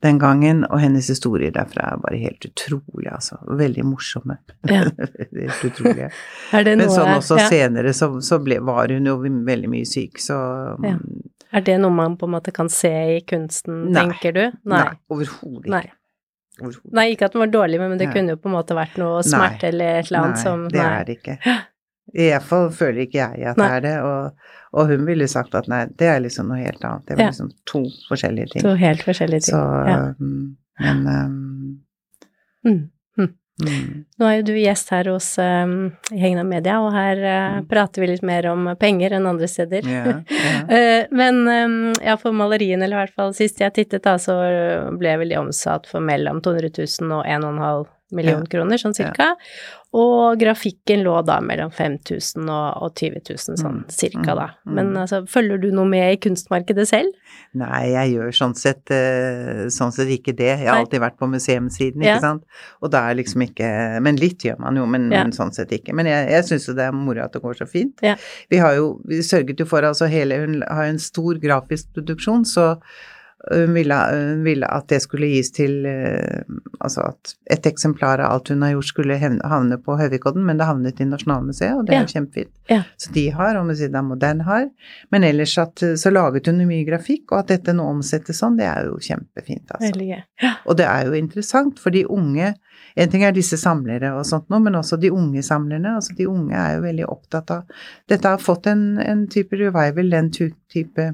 den 0.06 0.20
gangen, 0.20 0.64
og 0.70 0.80
hennes 0.82 1.08
historier 1.10 1.54
derfra 1.56 1.88
er 1.94 2.02
bare 2.04 2.18
helt 2.22 2.46
utrolig, 2.46 3.08
altså. 3.10 3.40
Veldig 3.48 3.86
morsomme. 3.88 4.38
Ja. 4.70 4.84
helt 5.40 5.64
utrolige. 5.66 6.10
Men 6.52 6.84
sånn 6.92 7.14
også 7.16 7.40
ja. 7.40 7.48
senere, 7.50 7.94
så, 7.96 8.12
så 8.22 8.38
ble, 8.44 8.60
var 8.66 8.94
hun 8.94 9.08
jo 9.10 9.18
veldig 9.24 9.72
mye 9.72 9.88
syk, 9.90 10.22
så 10.22 10.38
Ja. 10.86 10.98
Er 11.54 11.62
det 11.62 11.78
noe 11.82 11.92
man 11.92 12.16
på 12.18 12.26
en 12.26 12.32
måte 12.34 12.52
kan 12.52 12.70
se 12.70 12.90
i 13.18 13.22
kunsten, 13.28 13.92
Nei. 13.92 14.02
tenker 14.08 14.32
du? 14.34 14.52
Nei, 14.66 14.88
overhodet 15.10 15.68
ikke. 15.70 15.94
Nei, 16.96 17.06
ikke 17.12 17.26
at 17.28 17.34
den 17.36 17.42
var 17.44 17.48
dårlig, 17.52 17.80
men 17.80 17.98
det 18.00 18.08
Nei. 18.08 18.14
kunne 18.16 18.30
jo 18.36 18.38
på 18.42 18.48
en 18.50 18.56
måte 18.56 18.76
vært 18.78 18.98
noe 18.98 19.18
Nei. 19.22 19.28
smerte 19.30 19.68
eller 19.68 20.00
et 20.00 20.08
eller 20.10 20.20
annet 20.24 20.36
Nei, 20.38 20.44
som 20.44 20.68
det 20.72 20.80
er 20.82 21.04
det 21.10 21.18
ikke. 21.20 21.38
I 22.16 22.28
hvert 22.32 22.44
fall 22.48 22.70
føler 22.72 23.02
ikke 23.06 23.18
jeg 23.20 23.46
at 23.52 23.58
Nei. 23.58 23.68
det 23.68 23.76
er 23.76 23.82
det, 23.82 23.94
og, 24.08 24.52
og 24.80 24.88
hun 24.94 25.06
ville 25.08 25.28
sagt 25.28 25.56
at 25.56 25.68
nei, 25.68 25.82
det 26.00 26.08
er 26.08 26.20
liksom 26.24 26.48
noe 26.48 26.62
helt 26.62 26.84
annet. 26.86 27.06
Det 27.10 27.18
var 27.18 27.24
Ja. 27.26 27.30
liksom 27.34 27.52
to 27.66 27.82
forskjellige 28.08 28.52
ting. 28.54 28.64
To 28.64 28.76
helt 28.80 29.04
forskjellige 29.04 29.42
ting. 29.50 29.56
Så, 29.56 29.64
ja. 29.90 29.98
um, 30.20 30.58
men 30.80 31.08
um, 31.08 31.82
Mm. 32.66 32.90
Mm, 33.64 33.90
Nå 34.20 34.28
er 34.28 34.38
jo 34.40 34.46
du 34.50 34.54
gjest 34.58 34.92
her 34.92 35.10
hos 35.14 35.30
um, 35.42 35.76
Hegna 36.12 36.44
Media, 36.48 36.78
og 36.84 36.92
her 36.96 37.22
uh, 37.24 37.60
prater 37.70 38.04
vi 38.04 38.12
litt 38.12 38.26
mer 38.26 38.50
om 38.52 38.70
penger 38.80 39.16
enn 39.18 39.30
andre 39.30 39.50
steder. 39.52 39.88
Yeah, 39.88 40.22
yeah. 40.30 40.62
uh, 40.68 41.16
Men 41.16 41.44
um, 41.48 41.78
ja, 42.04 42.18
for 42.22 42.36
maleriene, 42.36 42.84
eller 42.86 42.98
i 42.98 43.04
hvert 43.06 43.20
fall 43.20 43.36
sist 43.38 43.62
jeg 43.64 43.76
tittet, 43.76 44.04
da, 44.06 44.18
så 44.22 44.38
ble 45.00 45.18
vel 45.22 45.32
de 45.32 45.40
omsatt 45.40 45.88
for 45.90 46.04
mellom 46.04 46.44
200 46.46 46.74
000 47.02 47.20
og 47.20 47.24
1,5 47.26 47.95
million 48.16 48.46
kroner, 48.50 48.80
sånn 48.82 48.96
cirka. 48.98 49.34
Og 49.96 50.36
grafikken 50.42 51.06
lå 51.06 51.14
da 51.24 51.38
mellom 51.40 51.70
5000 51.72 52.50
og, 52.52 52.82
og 52.84 52.96
20 53.00 53.22
000, 53.30 53.60
sånn 53.62 53.76
Mm, 53.76 53.84
cirka, 53.96 54.34
mm, 54.34 54.40
da. 54.40 54.48
mm. 54.66 54.74
Men 54.76 54.90
altså, 55.00 55.22
følger 55.32 55.62
du 55.62 55.70
noe 55.72 55.88
med 55.88 56.10
i 56.12 56.18
kunstmarkedet 56.26 56.84
selv? 56.90 57.14
Nei, 57.56 57.94
jeg 57.94 58.12
gjør 58.18 58.34
sånn 58.36 58.56
sett, 58.60 58.92
eh, 58.92 59.66
sånn 59.72 59.94
sett 59.96 60.12
ikke 60.12 60.36
det. 60.36 60.50
Jeg 60.52 60.68
har 60.68 60.76
Nei. 60.76 60.84
alltid 60.84 61.00
vært 61.06 61.18
på 61.22 61.30
museumssiden, 61.32 62.04
Ja. 62.04 62.18
ikke 62.18 62.26
sant. 62.28 62.44
Og 62.84 62.92
da 62.92 63.06
er 63.10 63.16
liksom 63.22 63.42
ikke 63.48 64.02
Men 64.04 64.20
litt 64.20 64.44
gjør 64.44 64.60
man 64.60 64.76
jo, 64.76 64.86
men, 64.86 65.10
Ja. 65.12 65.24
men 65.24 65.32
sånn 65.32 65.54
sett 65.56 65.72
ikke. 65.72 65.94
Men 65.96 66.06
jeg, 66.12 66.30
jeg 66.30 66.44
syns 66.44 66.68
jo 66.68 66.74
det 66.76 66.90
er 66.90 66.92
moro 66.92 67.24
at 67.24 67.32
det 67.32 67.42
går 67.42 67.56
så 67.56 67.68
fint. 67.70 67.96
Ja. 68.04 68.16
Vi 68.50 68.58
har 68.58 68.76
jo 68.76 69.00
Vi 69.08 69.22
sørget 69.24 69.60
jo 69.60 69.66
for 69.66 69.82
altså 69.82 70.10
hele 70.10 70.36
Hun 70.44 70.62
har 70.68 70.84
en 70.92 71.00
stor 71.00 71.36
grafisk 71.40 71.94
produksjon, 71.96 72.44
så 72.44 72.82
hun 73.52 73.74
ville, 73.74 73.96
hun 74.12 74.44
ville 74.44 74.68
at 74.68 74.88
det 74.90 75.02
skulle 75.04 75.30
gis 75.30 75.52
til 75.54 75.86
eh, 75.86 76.46
Altså 76.80 77.06
at 77.10 77.34
et 77.54 77.66
eksemplar 77.66 78.22
av 78.22 78.34
alt 78.34 78.50
hun 78.52 78.62
har 78.66 78.74
gjort, 78.76 78.90
skulle 78.90 79.18
havne 79.18 79.78
på 79.82 79.96
Høvikodden, 79.98 80.44
men 80.46 80.60
det 80.60 80.68
havnet 80.70 81.00
i 81.02 81.08
Nasjonalmuseet, 81.10 81.74
og 81.80 81.88
det 81.88 81.96
er 81.96 82.04
jo 82.04 82.12
kjempefint. 82.12 82.52
Ja. 82.70 82.82
Så 83.02 83.14
de 83.16 83.24
har, 83.34 83.58
og 83.58 83.66
Museet 83.70 83.96
Modern 84.06 84.44
har. 84.46 84.68
Men 85.14 85.26
ellers 85.26 85.56
at 85.62 85.82
så 85.82 86.12
laget 86.14 86.52
hun 86.52 86.62
mye 86.70 86.86
grafikk, 86.86 87.32
og 87.32 87.40
at 87.40 87.56
dette 87.56 87.74
nå 87.74 87.88
omsettes 87.96 88.42
sånn, 88.44 88.60
det 88.60 88.68
er 88.70 88.90
jo 88.90 89.00
kjempefint, 89.02 89.66
altså. 89.72 89.94
Gøy. 89.98 90.22
Og 90.66 90.78
det 90.78 90.86
er 90.92 91.10
jo 91.10 91.18
interessant, 91.18 91.82
for 91.82 91.96
de 91.96 92.06
unge 92.06 92.54
En 92.96 93.10
ting 93.12 93.26
er 93.28 93.34
disse 93.36 93.58
samlere 93.60 94.14
og 94.16 94.24
sånt 94.24 94.46
noe, 94.48 94.62
men 94.64 94.78
også 94.80 94.96
de 94.96 95.10
unge 95.12 95.42
samlerne. 95.44 95.98
Altså 95.98 96.14
de 96.16 96.30
unge 96.32 96.56
er 96.56 96.78
jo 96.78 96.84
veldig 96.86 97.08
opptatt 97.12 97.52
av 97.52 97.82
Dette 98.08 98.32
har 98.32 98.40
fått 98.40 98.70
en, 98.72 98.86
en 99.04 99.26
type 99.32 99.58
revival, 99.60 100.14
den 100.14 100.30
type 100.32 101.10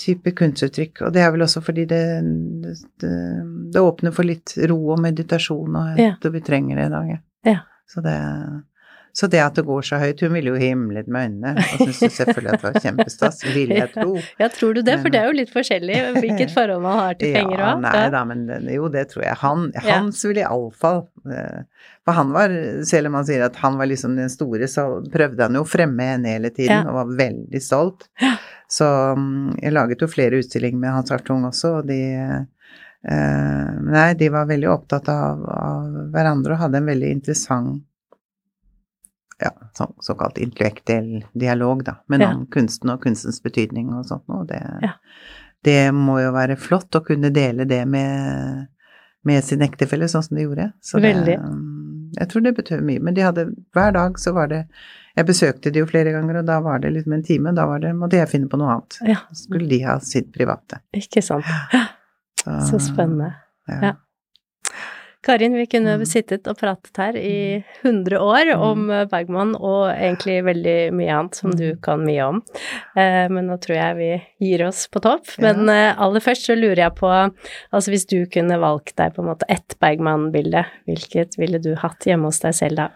type 0.00 0.32
kunstuttrykk. 0.38 1.04
Og 1.06 1.12
det 1.14 1.22
er 1.24 1.30
vel 1.34 1.44
også 1.46 1.60
fordi 1.64 1.84
det, 1.90 2.00
det, 2.64 3.12
det 3.74 3.82
åpner 3.84 4.14
for 4.16 4.26
litt 4.28 4.56
ro 4.70 4.80
og 4.96 5.04
meditasjon, 5.04 5.76
og 5.76 6.00
Ja. 6.00 6.14
vi 6.22 6.40
trenger 6.46 6.76
det 6.80 6.88
i 6.90 6.94
dag. 6.96 7.12
ja. 7.14 7.20
Ja. 7.50 7.58
Så 7.90 8.02
det, 8.04 8.12
så 9.16 9.26
det 9.26 9.40
at 9.42 9.56
det 9.58 9.64
går 9.66 9.82
så 9.82 9.96
høyt 9.98 10.20
Hun 10.22 10.34
ville 10.36 10.52
jo 10.52 10.58
himlet 10.60 11.08
med 11.10 11.24
øynene, 11.26 11.54
og 11.58 11.80
syntes 11.88 12.14
selvfølgelig 12.20 12.52
at 12.52 12.60
det 12.62 12.66
var 12.68 12.76
kjempestas, 12.84 13.40
vil 13.56 13.72
jeg 13.74 13.88
tro. 13.94 14.12
Ja, 14.42 14.46
tror 14.52 14.74
du 14.76 14.82
det? 14.86 14.94
For 15.02 15.10
det 15.10 15.18
er 15.18 15.26
jo 15.32 15.38
litt 15.40 15.50
forskjellig 15.50 15.96
hvilket 16.20 16.52
forhold 16.54 16.84
man 16.84 16.98
har 17.00 17.16
til 17.18 17.32
penger 17.38 17.58
Ja, 17.64 17.72
nei 17.82 18.04
da, 18.14 18.20
men 18.28 18.44
jo, 18.70 18.86
det 18.92 19.08
tror 19.10 19.24
jeg. 19.26 19.34
Han, 19.42 19.64
hans 19.88 20.22
ville 20.28 20.44
iallfall 20.44 21.02
eh, 21.32 21.64
For 22.06 22.12
han 22.20 22.30
var, 22.36 22.54
selv 22.86 23.10
om 23.10 23.18
han 23.18 23.26
sier 23.26 23.42
at 23.48 23.58
han 23.64 23.80
var 23.80 23.90
liksom 23.90 24.14
den 24.20 24.30
store, 24.30 24.68
så 24.70 24.86
prøvde 25.10 25.42
han 25.48 25.58
jo 25.58 25.64
å 25.66 25.68
fremme 25.72 26.06
henne 26.12 26.36
hele 26.36 26.52
tiden, 26.54 26.84
Ja. 26.84 26.86
og 26.86 27.00
var 27.00 27.16
veldig 27.24 27.62
stolt. 27.64 28.06
Så 28.70 28.86
mm, 29.18 29.56
jeg 29.62 29.72
laget 29.74 30.02
jo 30.04 30.08
flere 30.10 30.38
utstillinger 30.38 30.78
med 30.78 30.92
Hans 30.94 31.10
Hartung 31.10 31.42
også, 31.48 31.72
og 31.80 31.86
de 31.90 32.00
eh, 32.14 33.76
Nei, 33.90 34.08
de 34.20 34.28
var 34.30 34.46
veldig 34.50 34.68
opptatt 34.70 35.08
av, 35.10 35.40
av 35.50 35.94
hverandre 36.14 36.54
og 36.54 36.60
hadde 36.66 36.78
en 36.82 36.90
veldig 36.90 37.10
interessant 37.16 37.80
ja, 39.40 39.50
så, 39.72 39.86
såkalt 40.04 40.36
intellektuell 40.38 41.24
dialog, 41.32 41.80
da, 41.86 41.94
men 42.12 42.20
Ja. 42.20 42.28
om 42.34 42.42
kunsten 42.52 42.90
og 42.92 43.00
kunstens 43.02 43.38
betydning 43.42 43.88
og 43.96 44.04
sånt 44.06 44.26
noe. 44.28 44.44
Det, 44.46 44.58
Ja. 44.84 44.90
det 45.64 45.78
må 45.96 46.18
jo 46.20 46.32
være 46.34 46.58
flott 46.60 46.92
å 46.98 47.00
kunne 47.06 47.30
dele 47.32 47.64
det 47.64 47.86
med, 47.88 48.66
med 49.24 49.44
sin 49.44 49.62
ektefelle, 49.64 50.08
sånn 50.12 50.26
som 50.28 50.36
de 50.36 50.44
gjorde. 50.44 50.66
Så 50.84 51.00
det, 51.00 51.14
Veldig. 51.14 51.38
um, 51.40 51.69
jeg 52.18 52.28
tror 52.30 52.42
det 52.44 52.54
betød 52.56 52.82
mye. 52.86 53.00
Men 53.00 53.14
de 53.14 53.22
hadde 53.26 53.44
hver 53.76 53.92
dag 53.96 54.18
så 54.18 54.32
var 54.36 54.50
det 54.50 54.64
Jeg 55.16 55.26
besøkte 55.26 55.70
de 55.74 55.80
jo 55.82 55.86
flere 55.90 56.12
ganger, 56.14 56.36
og 56.40 56.46
da 56.46 56.60
var 56.62 56.78
det 56.78 56.92
liksom 56.94 57.12
en 57.16 57.22
time. 57.26 57.52
Da 57.52 57.64
var 57.66 57.80
det, 57.82 57.90
måtte 57.98 58.16
jeg 58.16 58.28
finne 58.30 58.48
på 58.48 58.56
noe 58.60 58.70
annet. 58.76 58.98
Ja, 59.10 59.16
Skulle 59.34 59.66
de 59.68 59.80
ha 59.82 59.96
sitt 60.00 60.30
private. 60.32 60.78
ikke 60.94 61.22
sant. 61.22 61.44
Så 62.70 62.78
spennende. 62.80 63.32
Ja. 63.68 63.80
Ja. 63.82 63.92
Karin, 65.22 65.52
vi 65.54 65.66
kunne 65.66 65.98
Mm. 65.98 66.06
sittet 66.08 66.46
og 66.48 66.56
pratet 66.56 66.96
her 66.96 67.16
i 67.16 67.62
100 67.84 68.16
år 68.18 68.54
om 68.56 68.86
eh, 68.90 69.04
Bergman 69.04 69.54
og 69.54 69.90
egentlig 69.92 70.38
veldig 70.46 70.92
mye 70.96 71.12
annet 71.12 71.34
som 71.36 71.50
du 71.50 71.74
Mm. 71.74 71.80
kan 71.82 72.00
mye 72.06 72.22
om. 72.28 72.42
Eh, 72.96 73.28
Men 73.28 73.46
nå 73.48 73.58
tror 73.60 73.76
jeg 73.76 73.96
vi 73.96 74.46
gir 74.48 74.66
oss 74.66 74.86
på 74.88 75.00
topp. 75.02 75.26
Ja. 75.38 75.52
Men 75.52 75.68
eh, 75.68 75.94
aller 75.98 76.20
først 76.20 76.46
så 76.48 76.56
lurer 76.56 76.76
jeg 76.86 76.94
på, 76.96 77.06
altså 77.72 77.90
hvis 77.92 78.06
du 78.08 78.24
kunne 78.26 78.58
valgt 78.58 78.96
deg 78.96 79.12
på 79.14 79.20
en 79.22 79.28
måte 79.28 79.44
ett 79.48 79.76
Bergman-bilde, 79.78 80.64
hvilket 80.88 81.36
ville 81.38 81.58
du 81.60 81.74
hatt 81.76 82.00
hjemme 82.06 82.24
hos 82.24 82.40
deg 82.40 82.54
selv 82.54 82.76
da? 82.76 82.88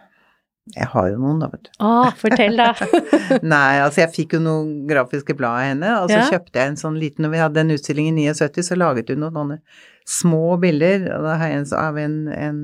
Jeg 0.75 0.87
har 0.87 1.09
jo 1.11 1.17
noen, 1.21 1.39
da, 1.39 1.47
vet 1.53 1.63
du. 1.67 1.69
Å, 1.79 2.11
fortell 2.17 2.57
da! 2.57 2.71
Nei, 3.43 3.77
altså 3.85 4.01
jeg 4.01 4.13
fikk 4.15 4.31
jo 4.33 4.39
noen 4.39 4.87
grafiske 4.89 5.35
blad 5.37 5.51
av 5.59 5.67
henne, 5.69 5.91
og 6.01 6.09
så 6.09 6.17
Ja. 6.23 6.29
kjøpte 6.31 6.57
jeg 6.57 6.67
en 6.71 6.75
sånn 6.75 6.97
liten 6.97 7.21
Når 7.21 7.29
vi 7.35 7.37
hadde 7.37 7.57
en 7.61 7.69
utstilling 7.69 8.07
i 8.17 8.25
79, 8.33 8.63
så 8.65 8.75
laget 8.75 9.09
hun 9.13 9.19
noen 9.19 9.33
sånne 9.37 9.59
små 10.07 10.57
bilder, 10.61 11.07
av 11.15 11.97
en, 11.97 12.27
en 12.27 12.59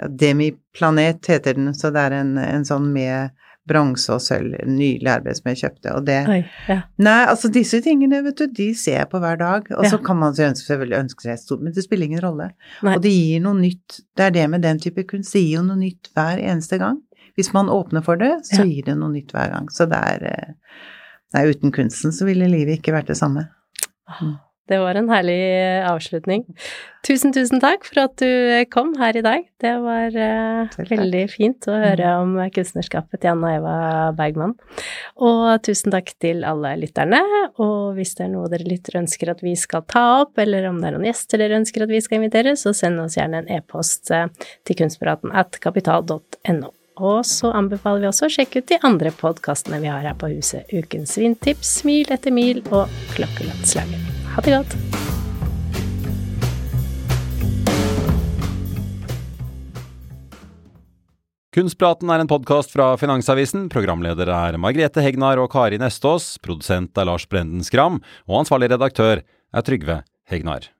ja, 0.00 0.08
Demiplanet 0.08 1.28
heter 1.30 1.54
den, 1.54 1.74
så 1.74 1.92
det 1.94 2.08
er 2.08 2.16
en, 2.22 2.36
en 2.40 2.66
sånn 2.66 2.88
med 2.92 3.36
bronse 3.70 4.10
og 4.14 4.22
sølv, 4.24 4.54
nylig 4.64 4.72
nydelig 4.78 5.10
arbeid 5.12 5.38
som 5.38 5.50
jeg 5.50 5.58
kjøpte, 5.60 5.92
og 5.94 6.06
det 6.08 6.16
Oi, 6.32 6.38
ja. 6.66 6.78
Nei, 7.04 7.18
altså 7.30 7.50
disse 7.52 7.78
tingene, 7.84 8.22
vet 8.24 8.40
du, 8.40 8.46
de 8.56 8.70
ser 8.74 8.96
jeg 8.96 9.10
på 9.12 9.20
hver 9.22 9.38
dag, 9.40 9.68
og 9.76 9.86
så 9.86 10.00
kan 10.02 10.18
man 10.18 10.34
ønske, 10.34 10.64
selvfølgelig 10.66 10.98
ønske 11.04 11.26
seg 11.28 11.42
stort, 11.42 11.62
men 11.62 11.76
det 11.76 11.84
spiller 11.86 12.08
ingen 12.08 12.24
rolle. 12.24 12.50
Nei. 12.82 12.96
Og 12.96 13.04
det 13.04 13.12
gir 13.14 13.44
noe 13.44 13.58
nytt, 13.60 14.00
det 14.18 14.26
er 14.26 14.34
det 14.40 14.48
med 14.50 14.64
den 14.66 14.82
type 14.82 15.04
kunst, 15.12 15.36
det 15.36 15.44
gir 15.44 15.60
jo 15.60 15.66
noe 15.68 15.78
nytt 15.78 16.10
hver 16.16 16.42
eneste 16.42 16.80
gang. 16.82 16.98
Hvis 17.38 17.52
man 17.54 17.70
åpner 17.72 18.02
for 18.04 18.18
det, 18.20 18.32
så 18.48 18.64
Ja. 18.64 18.66
gir 18.66 18.88
det 18.90 18.96
noe 18.98 19.12
nytt 19.12 19.30
hver 19.36 19.52
gang. 19.52 19.70
Så 19.70 19.86
det 19.88 20.00
er 20.00 20.26
eh, 20.32 20.54
Nei, 21.30 21.44
uten 21.46 21.70
kunsten 21.70 22.10
så 22.10 22.26
ville 22.26 22.48
livet 22.50 22.80
ikke 22.80 22.90
vært 22.96 23.06
det 23.06 23.14
samme. 23.20 23.44
Det 24.70 24.78
var 24.78 24.94
en 24.94 25.10
herlig 25.10 25.40
avslutning. 25.88 26.44
Tusen, 27.06 27.32
tusen 27.32 27.58
takk 27.62 27.86
for 27.88 28.02
at 28.04 28.20
du 28.20 28.28
kom 28.70 28.92
her 29.00 29.16
i 29.18 29.22
dag. 29.24 29.46
Det 29.58 29.72
var 29.82 30.14
uh, 30.14 30.76
veldig 30.90 31.22
fint 31.32 31.66
å 31.66 31.78
høre 31.80 32.12
om 32.20 32.36
kunstnerskapet 32.54 33.22
til 33.22 33.32
Anna 33.32 33.54
Eva 33.56 33.76
Bergman. 34.14 34.54
Og 35.18 35.46
tusen 35.66 35.90
takk 35.94 36.12
til 36.22 36.44
alle 36.46 36.76
lytterne. 36.78 37.18
Og 37.58 37.96
hvis 37.96 38.14
det 38.18 38.28
er 38.28 38.34
noe 38.36 38.50
dere 38.52 38.68
lytter 38.68 39.00
ønsker 39.00 39.32
at 39.32 39.42
vi 39.42 39.56
skal 39.58 39.82
ta 39.90 40.04
opp, 40.20 40.38
eller 40.38 40.68
om 40.70 40.78
det 40.78 40.90
er 40.90 40.98
noen 40.98 41.08
gjester 41.08 41.42
dere 41.42 41.58
ønsker 41.58 41.86
at 41.86 41.94
vi 41.94 42.02
skal 42.04 42.20
invitere, 42.20 42.54
så 42.54 42.74
send 42.76 43.02
oss 43.02 43.18
gjerne 43.18 43.42
en 43.42 43.50
e-post 43.56 44.12
eh, 44.14 44.28
til 44.68 44.78
kunstpraten 44.84 45.34
at 45.34 45.58
kapital.no. 45.64 46.70
Og 47.00 47.24
så 47.24 47.50
anbefaler 47.56 48.04
vi 48.04 48.10
også 48.10 48.28
å 48.28 48.32
sjekke 48.36 48.60
ut 48.60 48.70
de 48.70 48.80
andre 48.84 49.12
podkastene 49.16 49.80
vi 49.80 49.88
har 49.88 50.04
her 50.04 50.20
på 50.20 50.30
huset. 50.34 50.68
Ukens 50.68 51.16
vintips, 51.18 51.78
Smil 51.80 52.12
etter 52.12 52.34
mil 52.34 52.60
og 52.68 52.92
Klokkelandslaget. 53.16 54.09
Ha 54.30 54.42
det 54.46 54.54
godt! 54.54 54.76
Kunstpraten 61.50 62.10
er 62.14 62.22
en 62.22 62.30
podkast 62.30 62.70
fra 62.70 62.92
Finansavisen. 62.94 63.66
Programledere 63.72 64.36
er 64.46 64.58
Margrethe 64.62 65.02
Hegnar 65.02 65.40
og 65.42 65.50
Kari 65.50 65.80
Nestås. 65.82 66.36
Produsent 66.46 66.94
er 66.94 67.10
Lars 67.10 67.26
Brenden 67.26 67.66
Skram. 67.66 67.98
Og 68.30 68.44
ansvarlig 68.44 68.70
redaktør 68.70 69.24
er 69.26 69.66
Trygve 69.66 70.04
Hegnar. 70.30 70.70